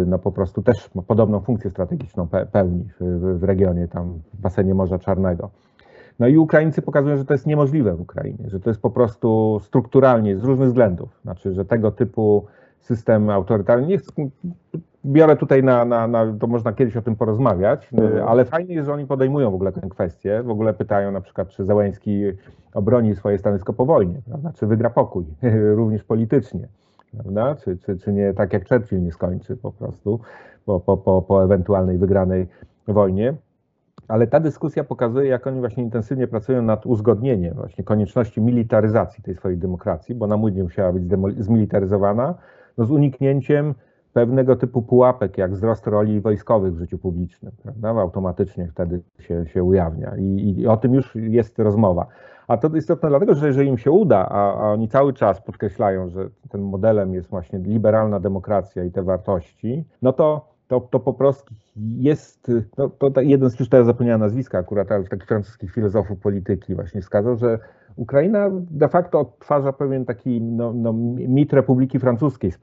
[0.05, 4.73] no, po prostu też ma podobną funkcję strategiczną pełni w, w regionie, tam w basenie
[4.73, 5.49] Morza Czarnego.
[6.20, 9.59] No i Ukraińcy pokazują, że to jest niemożliwe w Ukrainie, że to jest po prostu
[9.64, 11.20] strukturalnie z różnych względów.
[11.24, 12.45] Znaczy, że tego typu
[12.80, 14.11] system autorytarny, nie chcę,
[15.05, 18.28] biorę tutaj na, na, na, to można kiedyś o tym porozmawiać, mhm.
[18.28, 21.49] ale fajnie jest, że oni podejmują w ogóle tę kwestię, w ogóle pytają na przykład,
[21.49, 22.24] czy Zełęński
[22.74, 24.51] obroni swoje stanowisko po wojnie, prawda?
[24.55, 25.26] czy wygra pokój,
[25.76, 26.68] również politycznie,
[27.14, 27.55] prawda?
[27.55, 30.20] Czy, czy, czy nie tak jak Churchill nie skończy po prostu
[30.66, 32.47] po, po, po, po ewentualnej wygranej
[32.88, 33.34] wojnie.
[34.07, 39.35] Ale ta dyskusja pokazuje, jak oni właśnie intensywnie pracują nad uzgodnieniem właśnie konieczności militaryzacji tej
[39.35, 41.03] swojej demokracji, bo na mój musiała być
[41.37, 42.35] zmilitaryzowana,
[42.77, 43.73] no z uniknięciem
[44.13, 47.89] pewnego typu pułapek, jak wzrost roli wojskowych w życiu publicznym, prawda?
[47.89, 52.07] automatycznie wtedy się, się ujawnia I, I, o tym już jest rozmowa.
[52.47, 56.09] A to istotne dlatego, że jeżeli im się uda, a, a oni cały czas podkreślają,
[56.09, 61.13] że tym modelem jest właśnie liberalna demokracja i te wartości, no to to, to po
[61.13, 61.53] prostu
[61.97, 66.76] jest, no, to jeden z, już teraz zapomniałem nazwiska akurat, ale taki francuski filozofów polityki
[66.76, 67.59] właśnie wskazał, że
[67.95, 70.93] Ukraina de facto odtwarza pewien taki no, no,
[71.28, 72.59] mit Republiki Francuskiej z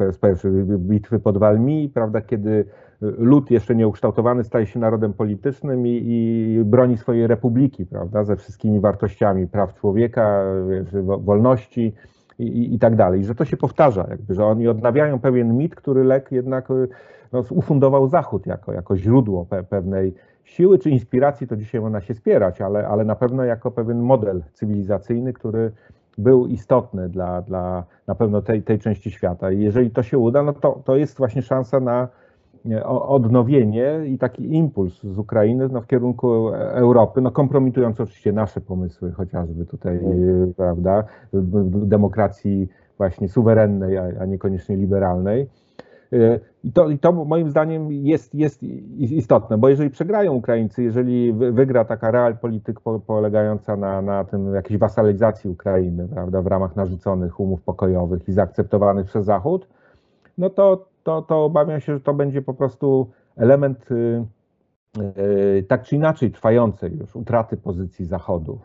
[0.79, 2.65] bitwy pod Walmi, prawda, kiedy
[3.01, 8.81] lud jeszcze nieukształtowany staje się narodem politycznym i, i broni swojej republiki, prawda, ze wszystkimi
[8.81, 10.45] wartościami praw człowieka,
[11.19, 11.95] wolności,
[12.39, 16.05] i, i, tak dalej, że to się powtarza, jakby, że oni odnawiają pewien mit, który
[16.05, 16.69] lek jednak
[17.33, 20.15] no, ufundował Zachód jako, jako źródło pe, pewnej
[20.45, 24.43] siły czy inspiracji, to dzisiaj można się spierać, ale, ale na pewno jako pewien model
[24.53, 25.73] cywilizacyjny, który
[26.19, 29.51] był istotny dla, dla na pewno tej, tej części świata.
[29.51, 32.09] I jeżeli to się uda, no to, to jest właśnie szansa na
[32.89, 39.13] odnowienie i taki impuls z Ukrainy no, w kierunku Europy, no kompromitując oczywiście nasze pomysły,
[39.13, 40.55] chociażby tutaj, mm.
[40.55, 41.05] prawda,
[41.73, 42.69] demokracji
[42.99, 45.49] właśnie suwerennej, a niekoniecznie liberalnej.
[46.65, 48.63] I to, I to moim zdaniem jest, jest
[48.99, 55.51] istotne, bo jeżeli przegrają Ukraińcy, jeżeli wygra taka realpolityk polegająca na, na tym jakiejś wasalizacji
[55.51, 59.69] Ukrainy, prawda, w ramach narzuconych umów pokojowych i zaakceptowanych przez Zachód,
[60.39, 64.25] no to, to, to obawiam się, że to będzie po prostu element y,
[65.19, 68.59] y, tak czy inaczej trwającej już utraty pozycji Zachodu.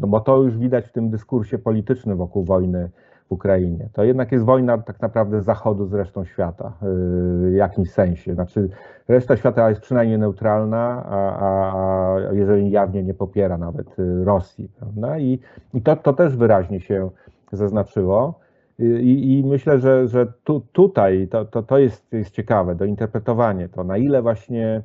[0.00, 2.90] No bo to już widać w tym dyskursie politycznym wokół wojny
[3.30, 3.88] w Ukrainie.
[3.92, 8.34] To jednak jest wojna tak naprawdę Zachodu z resztą świata y, w jakimś sensie.
[8.34, 8.68] Znaczy,
[9.08, 14.68] reszta świata jest przynajmniej neutralna, a, a jeżeli jawnie nie popiera nawet Rosji.
[14.78, 15.18] Prawda?
[15.18, 15.38] I,
[15.74, 17.10] i to, to też wyraźnie się
[17.52, 18.40] zaznaczyło.
[18.78, 23.68] I, I, myślę, że, że tu, tutaj to, to, to jest, jest ciekawe, do interpretowania
[23.68, 24.82] to, na ile właśnie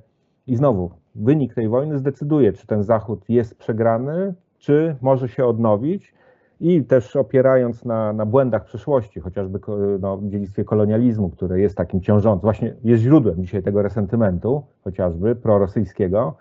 [0.48, 6.14] i znowu wynik tej wojny zdecyduje, czy ten Zachód jest przegrany, czy może się odnowić
[6.60, 9.60] i też opierając na, na błędach przeszłości, chociażby
[10.00, 15.36] no, w dziedzictwie kolonializmu, które jest takim ciążącym, właśnie jest źródłem dzisiaj tego resentymentu, chociażby
[15.36, 16.38] prorosyjskiego,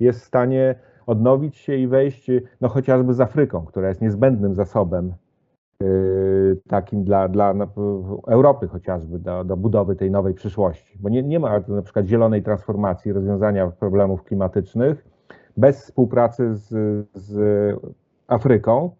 [0.00, 0.74] jest w stanie
[1.06, 5.12] odnowić się i wejść no, chociażby z Afryką, która jest niezbędnym zasobem
[5.82, 7.54] Y, takim dla, dla
[8.26, 10.98] Europy chociażby, do, do budowy tej nowej przyszłości.
[11.00, 15.04] Bo nie, nie ma na przykład zielonej transformacji, rozwiązania problemów klimatycznych
[15.56, 16.68] bez współpracy z,
[17.14, 17.36] z
[18.28, 18.90] Afryką.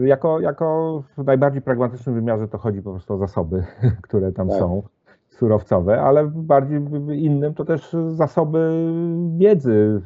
[0.00, 3.64] Jako, jako w najbardziej pragmatycznym wymiarze to chodzi po prostu o zasoby,
[4.06, 4.58] które tam tak.
[4.58, 4.82] są
[5.28, 6.80] surowcowe, ale w bardziej
[7.12, 8.92] innym to też zasoby
[9.36, 10.00] wiedzy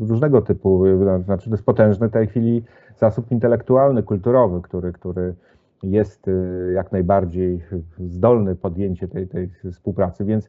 [0.00, 0.84] różnego typu.
[1.24, 2.62] Znaczy to jest potężny w tej chwili
[2.96, 5.34] zasób intelektualny, kulturowy, który, który
[5.82, 7.62] jest y, jak najbardziej
[7.98, 10.48] zdolny podjęcie tej, tej współpracy, więc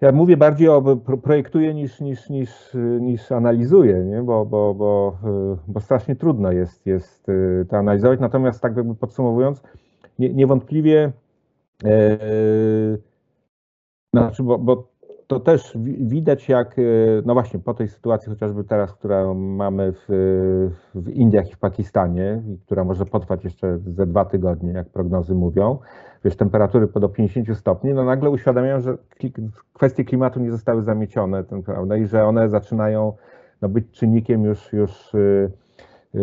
[0.00, 4.22] ja mówię bardziej o projektuję niż, niż, niż, niż analizuję, nie?
[4.22, 5.16] Bo, bo, bo,
[5.54, 8.20] y, bo strasznie trudno jest, jest y, to analizować.
[8.20, 9.62] Natomiast tak jakby podsumowując,
[10.18, 11.12] nie, niewątpliwie
[11.84, 12.98] yy,
[14.12, 14.94] znaczy, bo, bo
[15.26, 16.82] to też widać jak, e,
[17.24, 20.04] no właśnie po tej sytuacji chociażby teraz, którą mamy w,
[20.94, 25.78] w Indiach i w Pakistanie, która może potrwać jeszcze ze dwa tygodnie, jak prognozy mówią,
[26.24, 28.96] wiesz, temperatury do 50 stopni, no nagle uświadamiają, że
[29.72, 33.12] kwestie klimatu nie zostały zamiecione, ten, prawda, i że one zaczynają
[33.62, 35.18] no, być czynnikiem już, już e,
[36.14, 36.18] e,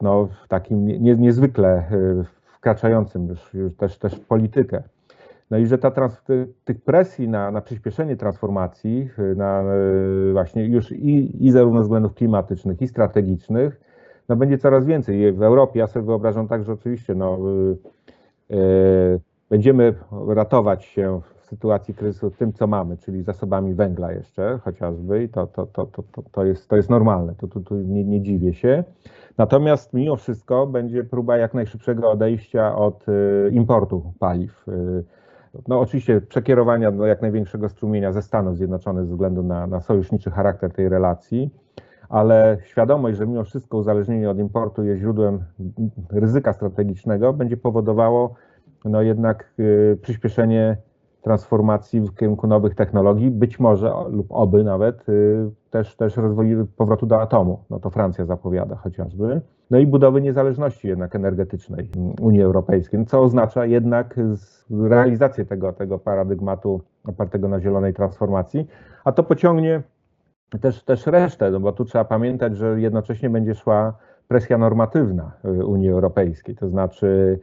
[0.00, 1.84] no, takim nie, niezwykle
[2.44, 4.82] wkraczającym już, już też, też w politykę.
[5.52, 6.22] No i że ta trans,
[6.64, 9.62] tych presji na, na przyspieszenie transformacji, y, na
[10.28, 13.80] y, właśnie już i, i zarówno względów klimatycznych, i strategicznych,
[14.28, 15.32] no będzie coraz więcej.
[15.32, 17.38] W Europie ja sobie wyobrażam tak, że oczywiście no,
[18.50, 19.20] y,
[19.52, 19.94] będziemy
[20.28, 25.46] ratować się w sytuacji kryzysu tym, co mamy, czyli zasobami węgla jeszcze chociażby i to,
[25.46, 28.84] to, to, to, to, jest, to jest normalne, to tu, tu nie, nie dziwię się.
[29.38, 33.06] Natomiast mimo wszystko będzie próba jak najszybszego odejścia od
[33.50, 34.66] importu paliw
[35.68, 40.30] no oczywiście przekierowania do jak największego strumienia ze Stanów Zjednoczonych ze względu na, na sojuszniczy
[40.30, 41.50] charakter tej relacji,
[42.08, 45.44] ale świadomość, że mimo wszystko uzależnienie od importu jest źródłem
[46.10, 48.34] ryzyka strategicznego, będzie powodowało
[48.84, 50.76] no jednak y, przyspieszenie
[51.22, 57.06] transformacji w kierunku nowych technologii, być może lub oby nawet y, też, też rozwoju powrotu
[57.06, 57.64] do atomu.
[57.70, 59.40] No to Francja zapowiada chociażby.
[59.70, 64.16] No i budowy niezależności jednak energetycznej Unii Europejskiej, co oznacza jednak
[64.70, 68.66] realizację tego, tego paradygmatu opartego na zielonej transformacji,
[69.04, 69.82] a to pociągnie
[70.60, 73.94] też, też resztę, no bo tu trzeba pamiętać, że jednocześnie będzie szła
[74.28, 77.38] presja normatywna y, Unii Europejskiej, to znaczy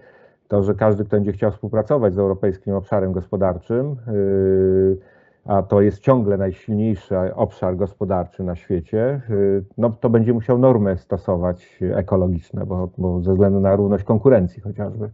[0.50, 4.97] to, że każdy, kto będzie chciał współpracować z europejskim obszarem gospodarczym, yy,
[5.45, 10.97] a to jest ciągle najsilniejszy obszar gospodarczy na świecie, yy, no to będzie musiał normy
[10.97, 15.10] stosować ekologiczne, bo, bo ze względu na równość konkurencji chociażby.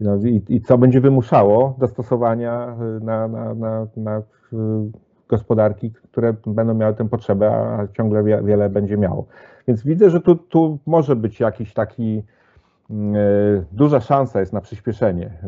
[0.00, 4.22] No i, i co będzie wymuszało dostosowania yy, na, na, na, na
[5.28, 9.26] gospodarki, które będą miały tę potrzebę, a ciągle wiele będzie miało.
[9.68, 12.22] Więc widzę, że tu, tu może być jakiś taki
[13.72, 15.46] duża szansa jest na przyspieszenie e,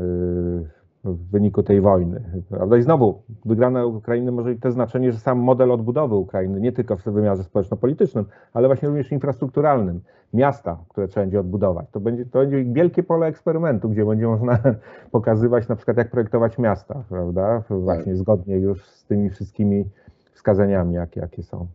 [1.04, 2.42] w wyniku tej wojny.
[2.48, 2.76] Prawda?
[2.76, 6.96] I znowu, wygrana Ukrainy może mieć to znaczenie, że sam model odbudowy Ukrainy, nie tylko
[6.96, 10.00] w wymiarze społeczno-politycznym, ale właśnie również infrastrukturalnym,
[10.34, 14.58] miasta, które trzeba będzie odbudować, to będzie, to będzie wielkie pole eksperymentu, gdzie będzie można
[15.12, 17.62] pokazywać na przykład, jak projektować miasta, prawda?
[17.70, 19.84] Właśnie zgodnie już z tymi wszystkimi
[20.32, 21.66] wskazaniami, jakie, jakie są.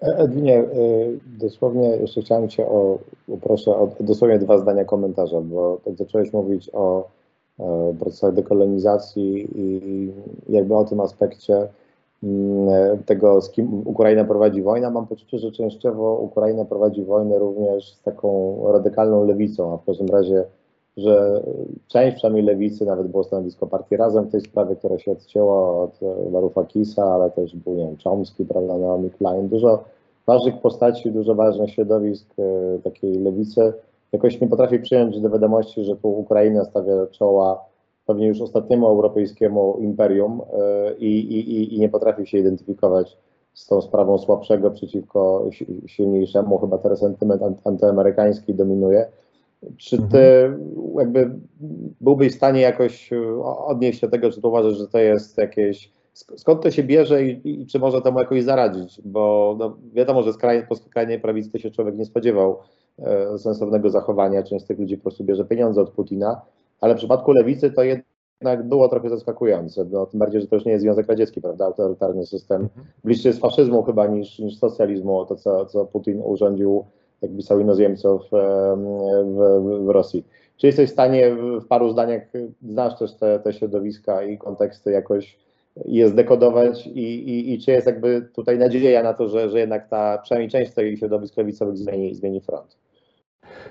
[0.00, 0.64] Edwinie,
[1.38, 2.98] dosłownie jeszcze chciałem Cię o,
[3.66, 7.08] o dosłownie dwa zdania komentarza, bo tak zacząłeś mówić o
[8.00, 10.12] procesach dekolonizacji i
[10.48, 11.68] jakby o tym aspekcie
[12.22, 14.90] mm, tego, z kim Ukraina prowadzi wojnę.
[14.90, 20.08] Mam poczucie, że częściowo Ukraina prowadzi wojnę również z taką radykalną lewicą, a w każdym
[20.08, 20.44] razie
[20.96, 21.42] że
[21.88, 25.98] część przynajmniej lewicy, nawet było stanowisko partii Razem w tej sprawie, która się odcięła od
[26.30, 29.84] Varoufakisa, ale też był, nie wiem, Chomsky, prawda, Naomi Klein, dużo
[30.26, 33.72] ważnych postaci, dużo ważnych środowisk e, takiej lewicy
[34.12, 37.64] jakoś nie potrafi przyjąć do wiadomości, że tu Ukraina stawia czoła
[38.06, 43.18] pewnie już ostatniemu europejskiemu imperium e, i, i, i nie potrafi się identyfikować
[43.54, 45.48] z tą sprawą słabszego przeciwko
[45.86, 46.58] silniejszemu.
[46.58, 49.06] Chyba ten sentyment antyamerykański dominuje.
[49.76, 50.72] Czy ty mhm.
[50.98, 51.30] jakby
[52.00, 55.38] byłbyś w stanie jakoś e, odnieść się do tego, czy tu uważasz, że to jest
[55.38, 55.92] jakieś.
[56.12, 59.00] Skąd to się bierze i, i czy może temu jakoś zaradzić?
[59.04, 62.58] Bo no, wiadomo, że z kraj, po skrajnej prawicy to się człowiek nie spodziewał
[62.98, 64.42] e, sensownego zachowania.
[64.42, 66.40] Część z tych ludzi po prostu bierze pieniądze od Putina,
[66.80, 69.84] ale w przypadku lewicy to jednak było trochę zaskakujące.
[69.90, 71.64] No, tym bardziej, że to już nie jest Związek Radziecki, prawda?
[71.64, 72.62] Autorytarny system.
[72.62, 72.86] Mhm.
[73.04, 76.84] Bliższy jest faszyzmu chyba niż, niż socjalizmu, to co, co Putin urządził
[77.22, 80.24] jak pisał inozemców w, w Rosji.
[80.56, 82.22] Czy jesteś w stanie w paru zdaniach,
[82.62, 85.38] znasz też te, te środowiska i konteksty jakoś
[85.84, 89.88] je zdekodować i, i, i czy jest jakby tutaj nadzieja na to, że, że jednak
[89.88, 92.76] ta przynajmniej część tych środowisk lewicowych zmieni, zmieni front?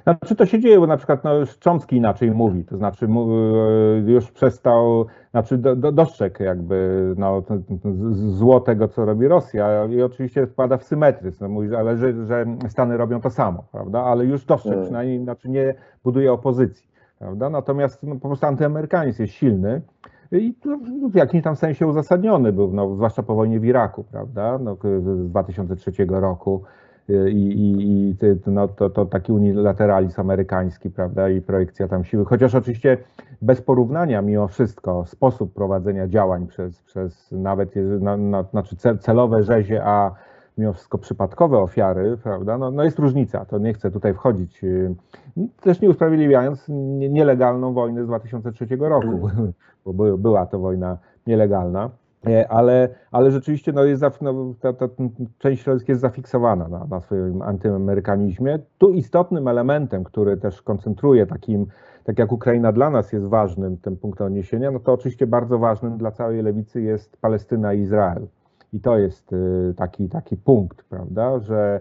[0.03, 4.31] Znaczy to się dzieje, bo na przykład no, Szczącki inaczej mówi, to znaczy e, już
[4.31, 7.43] przestał, znaczy do, do, dostrzegł jakby no,
[8.11, 12.45] zło tego, co robi Rosja i oczywiście wpada w symetryzm, no, mówi, ale że, że
[12.67, 14.85] Stany robią to samo, prawda, ale już dostrzegł, hmm.
[14.85, 15.73] przynajmniej znaczy nie
[16.03, 16.87] buduje opozycji,
[17.19, 19.81] prawda, natomiast no, po prostu antyamerykanizm jest silny,
[20.31, 20.55] i
[21.11, 25.29] w jakimś tam sensie uzasadniony był, no, zwłaszcza po wojnie w Iraku, prawda, no, z
[25.29, 26.63] 2003 roku,
[27.09, 28.15] i, i, i
[28.47, 32.25] no, to, to taki unilateralizm amerykański, prawda, i projekcja tam siły.
[32.25, 32.97] Chociaż oczywiście
[33.41, 39.83] bez porównania mimo wszystko sposób prowadzenia działań przez, przez nawet na, na, znaczy celowe rzezie,
[39.85, 40.11] a
[40.57, 44.95] mimo wszystko przypadkowe ofiary, prawda, no, no jest różnica, to nie chcę tutaj wchodzić, y,
[45.61, 46.65] też nie usprawiedliwiając
[47.09, 49.29] nielegalną wojnę z 2003 roku,
[49.85, 50.97] bo była to wojna
[51.27, 51.89] nielegalna.
[52.27, 54.85] E, ale, ale rzeczywiście no jest, no, ta, ta,
[55.37, 58.59] część środowiska jest zafiksowana na, na swoim antyamerykanizmie.
[58.77, 61.65] Tu istotnym elementem, który też koncentruje takim,
[62.03, 65.97] tak jak Ukraina dla nas jest ważnym tym punktem odniesienia, no to oczywiście bardzo ważnym
[65.97, 68.27] dla całej lewicy jest Palestyna i Izrael.
[68.73, 71.79] I to jest y, taki, taki punkt, prawda, że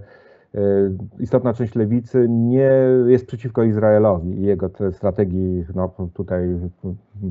[1.21, 2.71] istotna część lewicy nie
[3.07, 6.49] jest przeciwko Izraelowi i jego strategii no, tutaj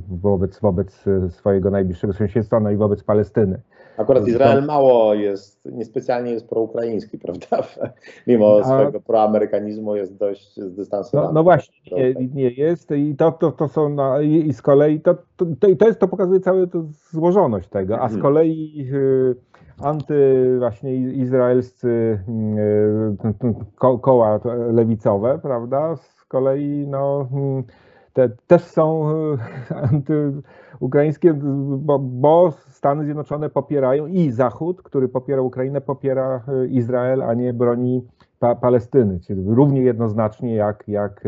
[0.09, 3.61] wobec, wobec swojego najbliższego sąsiedztwa, no i wobec Palestyny.
[3.97, 7.63] Akurat Izrael mało jest, niespecjalnie jest proukraiński, prawda?
[8.28, 11.28] Mimo swojego proamerykanizmu jest dość zdystansowany.
[11.28, 14.61] No, no właśnie, nie, nie, jest i to, to, to są, no, i, i z
[14.61, 15.45] kolei to, to,
[15.80, 16.65] to, jest, to pokazuje całą
[17.11, 18.21] złożoność tego, a z mhm.
[18.21, 19.36] kolei y,
[19.82, 23.17] anty właśnie izraelscy mm,
[23.76, 24.39] ko, koła
[24.71, 27.63] lewicowe, prawda, z kolei no, mm,
[28.13, 29.05] te, też są
[29.91, 37.34] antyukraińskie, bo, bo Stany Zjednoczone popierają i Zachód, który popiera Ukrainę, popiera y, Izrael, a
[37.34, 38.07] nie broni
[38.39, 41.21] pa, Palestyny, czyli równie jednoznacznie jak, jak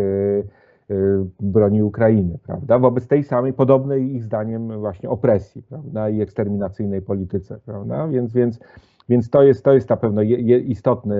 [1.39, 2.79] broni Ukrainy, prawda?
[2.79, 6.09] Wobec tej samej, podobnej ich zdaniem właśnie opresji, prawda?
[6.09, 8.07] I eksterminacyjnej polityce, prawda?
[8.07, 8.59] Więc, więc,
[9.09, 10.21] więc to, jest, to jest na pewno
[10.65, 11.15] istotny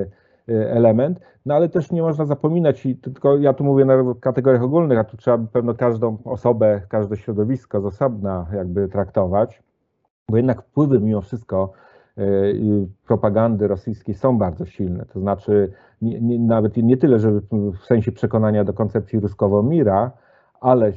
[0.49, 4.63] y, element, no ale też nie można zapominać, i tylko ja tu mówię na kategoriach
[4.63, 9.63] ogólnych, a tu trzeba pewno każdą osobę, każde środowisko z osobna jakby traktować,
[10.29, 11.84] bo jednak wpływy mimo wszystko y,
[13.07, 15.05] propagandy rosyjskiej są bardzo silne.
[15.13, 20.11] To znaczy, nie, nie, nawet nie tyle, że w sensie przekonania do koncepcji Ruskowomira,
[20.61, 20.93] ale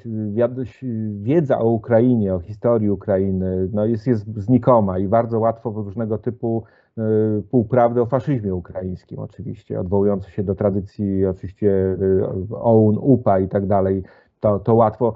[1.20, 6.64] wiedza o Ukrainie, o historii Ukrainy no jest, jest znikoma i bardzo łatwo różnego typu
[6.98, 7.02] y,
[7.50, 13.66] półprawdy o faszyzmie ukraińskim oczywiście, odwołujące się do tradycji oczywiście y, OUN, UPA i tak
[13.66, 14.02] dalej,
[14.41, 15.14] to, to łatwo.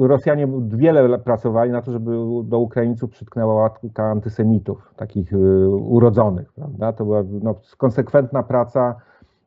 [0.00, 2.10] Rosjanie wiele pracowali na to, żeby
[2.44, 6.52] do Ukraińców przytknęła łatka antysemitów, takich y, urodzonych.
[6.52, 6.92] Prawda?
[6.92, 8.94] To była no, konsekwentna praca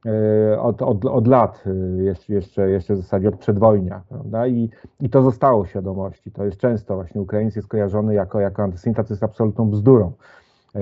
[0.05, 4.01] y, od, od, od lat, y, jeszcze, jeszcze, w zasadzie od przedwojnia.
[4.09, 4.47] Prawda?
[4.47, 4.69] I,
[4.99, 6.31] I to zostało w świadomości.
[6.31, 10.11] To jest często właśnie Ukraińcy jest kojarzony jako, jako antysemita, to jest absolutną bzdurą.
[10.75, 10.81] E,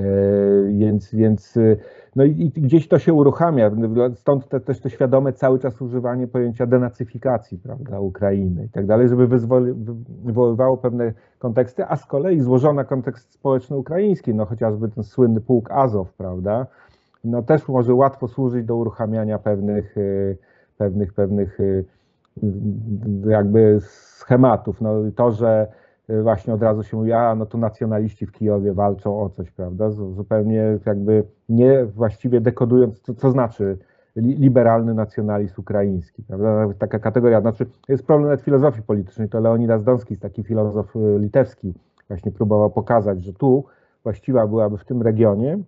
[0.70, 1.78] więc, więc y,
[2.16, 3.72] no i, i, gdzieś to się uruchamia,
[4.16, 9.10] stąd te, też to świadome cały czas używanie pojęcia denacyfikacji prawda, Ukrainy i tak dalej,
[9.10, 9.28] żeby
[10.24, 15.72] wywoływało pewne konteksty, a z kolei złożona kontekst społeczny ukraiński, no chociażby ten słynny pułk
[15.72, 16.68] Azow, prawda,
[17.24, 20.38] no też może łatwo służyć do uruchamiania pewnych, y,
[20.78, 21.86] pewnych, pewnych y,
[23.28, 24.82] jakby schematów.
[24.82, 25.68] No, to, że
[26.24, 29.90] właśnie od razu się mówi, a no to nacjonaliści w Kijowie walczą o coś, prawda?
[29.90, 33.78] Zupełnie jakby nie właściwie dekodując, co, co znaczy
[34.16, 36.68] li- liberalny nacjonalizm ukraiński, prawda?
[36.80, 41.74] Taka kategoria, znaczy jest problem nawet filozofii politycznej, to Leonidas Donskis, taki filozof y, litewski,
[42.08, 43.64] właśnie próbował pokazać, że tu
[44.04, 45.64] właściwa byłaby w tym regionie y,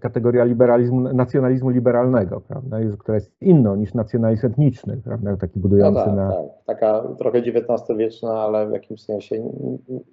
[0.00, 5.62] kategoria liberalizmu, nacjonalizmu liberalnego, prawda, jest- która jest inną niż nacjonalizm etniczny, prawda, taki No
[5.62, 6.30] budujący tak, na...
[6.32, 6.46] tak.
[6.66, 9.42] Taka trochę XIX-wieczna, ale w jakimś sensie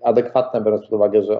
[0.04, 1.38] adekwatna, biorąc pod uwagę, że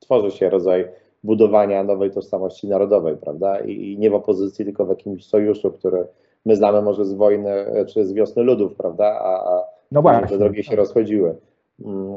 [0.00, 0.88] tworzy się rodzaj
[1.24, 3.58] budowania nowej tożsamości narodowej, prawda?
[3.60, 6.06] I, nie w opozycji, tylko w jakimś sojuszu, który
[6.46, 9.04] my znamy może z wojny e, czy z wiosny ludów, prawda?
[9.04, 10.28] A, a No właśnie.
[10.28, 11.34] te drogi się rozchodziły.
[11.84, 12.16] Mm,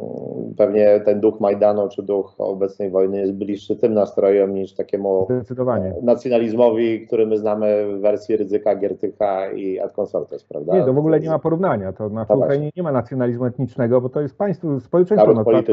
[0.57, 5.93] Pewnie ten duch Majdanu czy duch obecnej wojny jest bliższy tym nastrojom niż takiemu Zdecydowanie.
[6.01, 10.73] nacjonalizmowi, który my znamy w wersji Rydzyka, Giertycha i Ad Consortes, prawda?
[10.73, 11.93] Nie, to w ogóle nie ma porównania.
[11.93, 15.65] To znaczy No Ukrainie nie ma nacjonalizmu etnicznego, bo to jest państwo, społeczeństwo no, tak,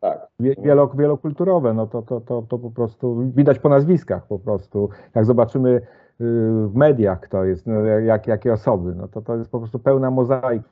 [0.00, 4.88] tak wielo, wielokulturowe, no to, to, to, to po prostu widać po nazwiskach po prostu.
[5.14, 5.80] Jak zobaczymy
[6.20, 10.10] w mediach kto jest, no, jak, jakie osoby, no to to jest po prostu pełna
[10.10, 10.62] mozaik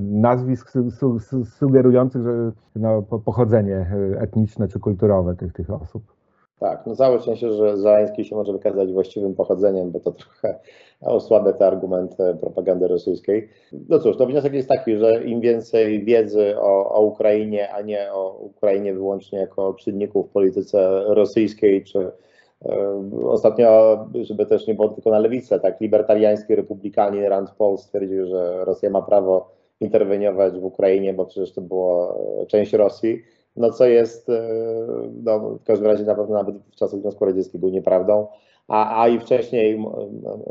[0.00, 3.90] nazwisk su, su, su, sugerujących, że no, po- pochodzenie
[4.20, 6.02] etniczne czy kulturowe tych, tych osób.
[6.60, 10.58] Tak, no całe szczęście, że Załęski się może wykazać właściwym pochodzeniem, bo to trochę
[11.00, 13.48] osłabia te argumenty propagandy rosyjskiej.
[13.88, 18.12] No cóż, to wniosek jest taki, że im więcej wiedzy o, o Ukrainie, a nie
[18.12, 22.10] o Ukrainie wyłącznie jako czynniku w polityce rosyjskiej, czy
[23.24, 28.64] ostatnio, żeby też nie było tylko na lewicę, tak, libertariański republikanin Rand Paul stwierdził, że
[28.64, 29.50] Rosja ma prawo
[29.80, 33.22] interweniować w Ukrainie, bo przecież to było e, część Rosji.
[33.56, 34.48] No co jest e,
[35.24, 38.26] no, w każdym razie na pewno nawet w czasach Związku Radzieckiego nieprawdą,
[38.68, 39.84] a, a i wcześniej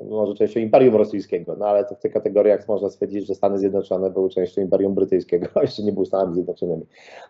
[0.09, 4.09] może częścią Imperium Rosyjskiego, no ale to w tych kategoriach można stwierdzić, że Stany Zjednoczone
[4.09, 6.85] były częścią Imperium Brytyjskiego, a jeszcze nie były Stanami Zjednoczonymi.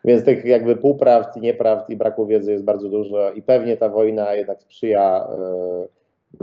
[0.06, 4.34] Więc tych jakby półprawd nieprawd i braku wiedzy jest bardzo dużo i pewnie ta wojna
[4.34, 5.88] jednak sprzyja e,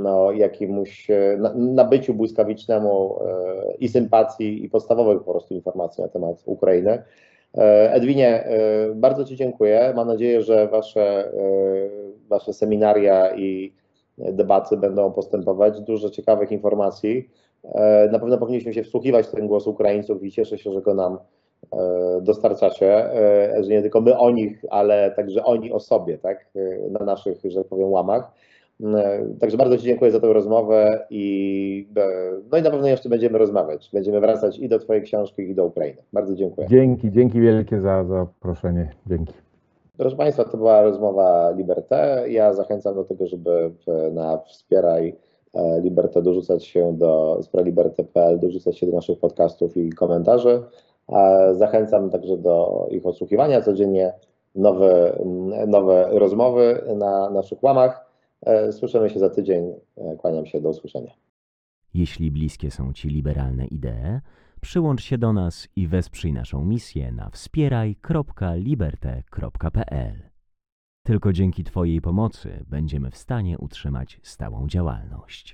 [0.03, 6.09] no, jakiemuś e, na- nabyciu błyskawicznemu e, i sympatii i podstawowych po prostu informacji na
[6.09, 7.03] temat Ukrainy.
[7.91, 8.49] Edwinie,
[8.95, 9.93] bardzo Ci dziękuję.
[9.97, 11.33] Mam nadzieję, że Wasze,
[12.29, 13.73] wasze seminaria i
[14.19, 15.81] debaty będą postępować.
[15.81, 17.31] Dużo ciekawych informacji.
[17.65, 20.95] E, Na pewno powinniśmy się wsłuchiwać w ten głos Ukraińców i cieszę się, że go
[20.95, 21.19] nam
[21.73, 26.47] e, dostarczacie, e, że nie tylko my o nich, ale także oni o sobie, tak,
[26.91, 28.33] na naszych, że tak powiem, łamach.
[29.41, 31.89] Także bardzo Ci dziękuję za tę rozmowę i,
[32.53, 33.91] no i na pewno jeszcze będziemy rozmawiać.
[33.93, 36.03] Będziemy wracać i do Twojej książki, i do Ukrainy.
[36.13, 36.67] Bardzo dziękuję.
[36.71, 38.91] Dzięki, dzięki wielkie za zaproszenie.
[39.07, 39.35] Dzięki.
[39.97, 42.25] Proszę Państwa, to była rozmowa Liberté.
[42.29, 43.73] Ja zachęcam do tego, żeby
[44.13, 45.17] na wspieraj
[45.55, 50.63] e, Liberté dorzucać się do spraliberté.pl, dorzucać się do naszych podcastów i komentarzy.
[51.07, 54.13] A Zachęcam także do ich odsłuchiwania codziennie,
[54.55, 58.11] nowe, mm, nowe rozmowy na naszych łamach.
[58.43, 59.75] E, Słyszymy się za tydzień.
[59.97, 61.13] E, Kłaniam się, do usłyszenia.
[61.95, 64.21] Jeśli bliskie są Ci liberalne idee,
[64.65, 70.31] przyłącz się do nas i wesprzyj naszą misję na wspieraj.liberte.pl.
[71.07, 75.53] Tylko dzięki Twojej pomocy będziemy w stanie utrzymać stałą działalność.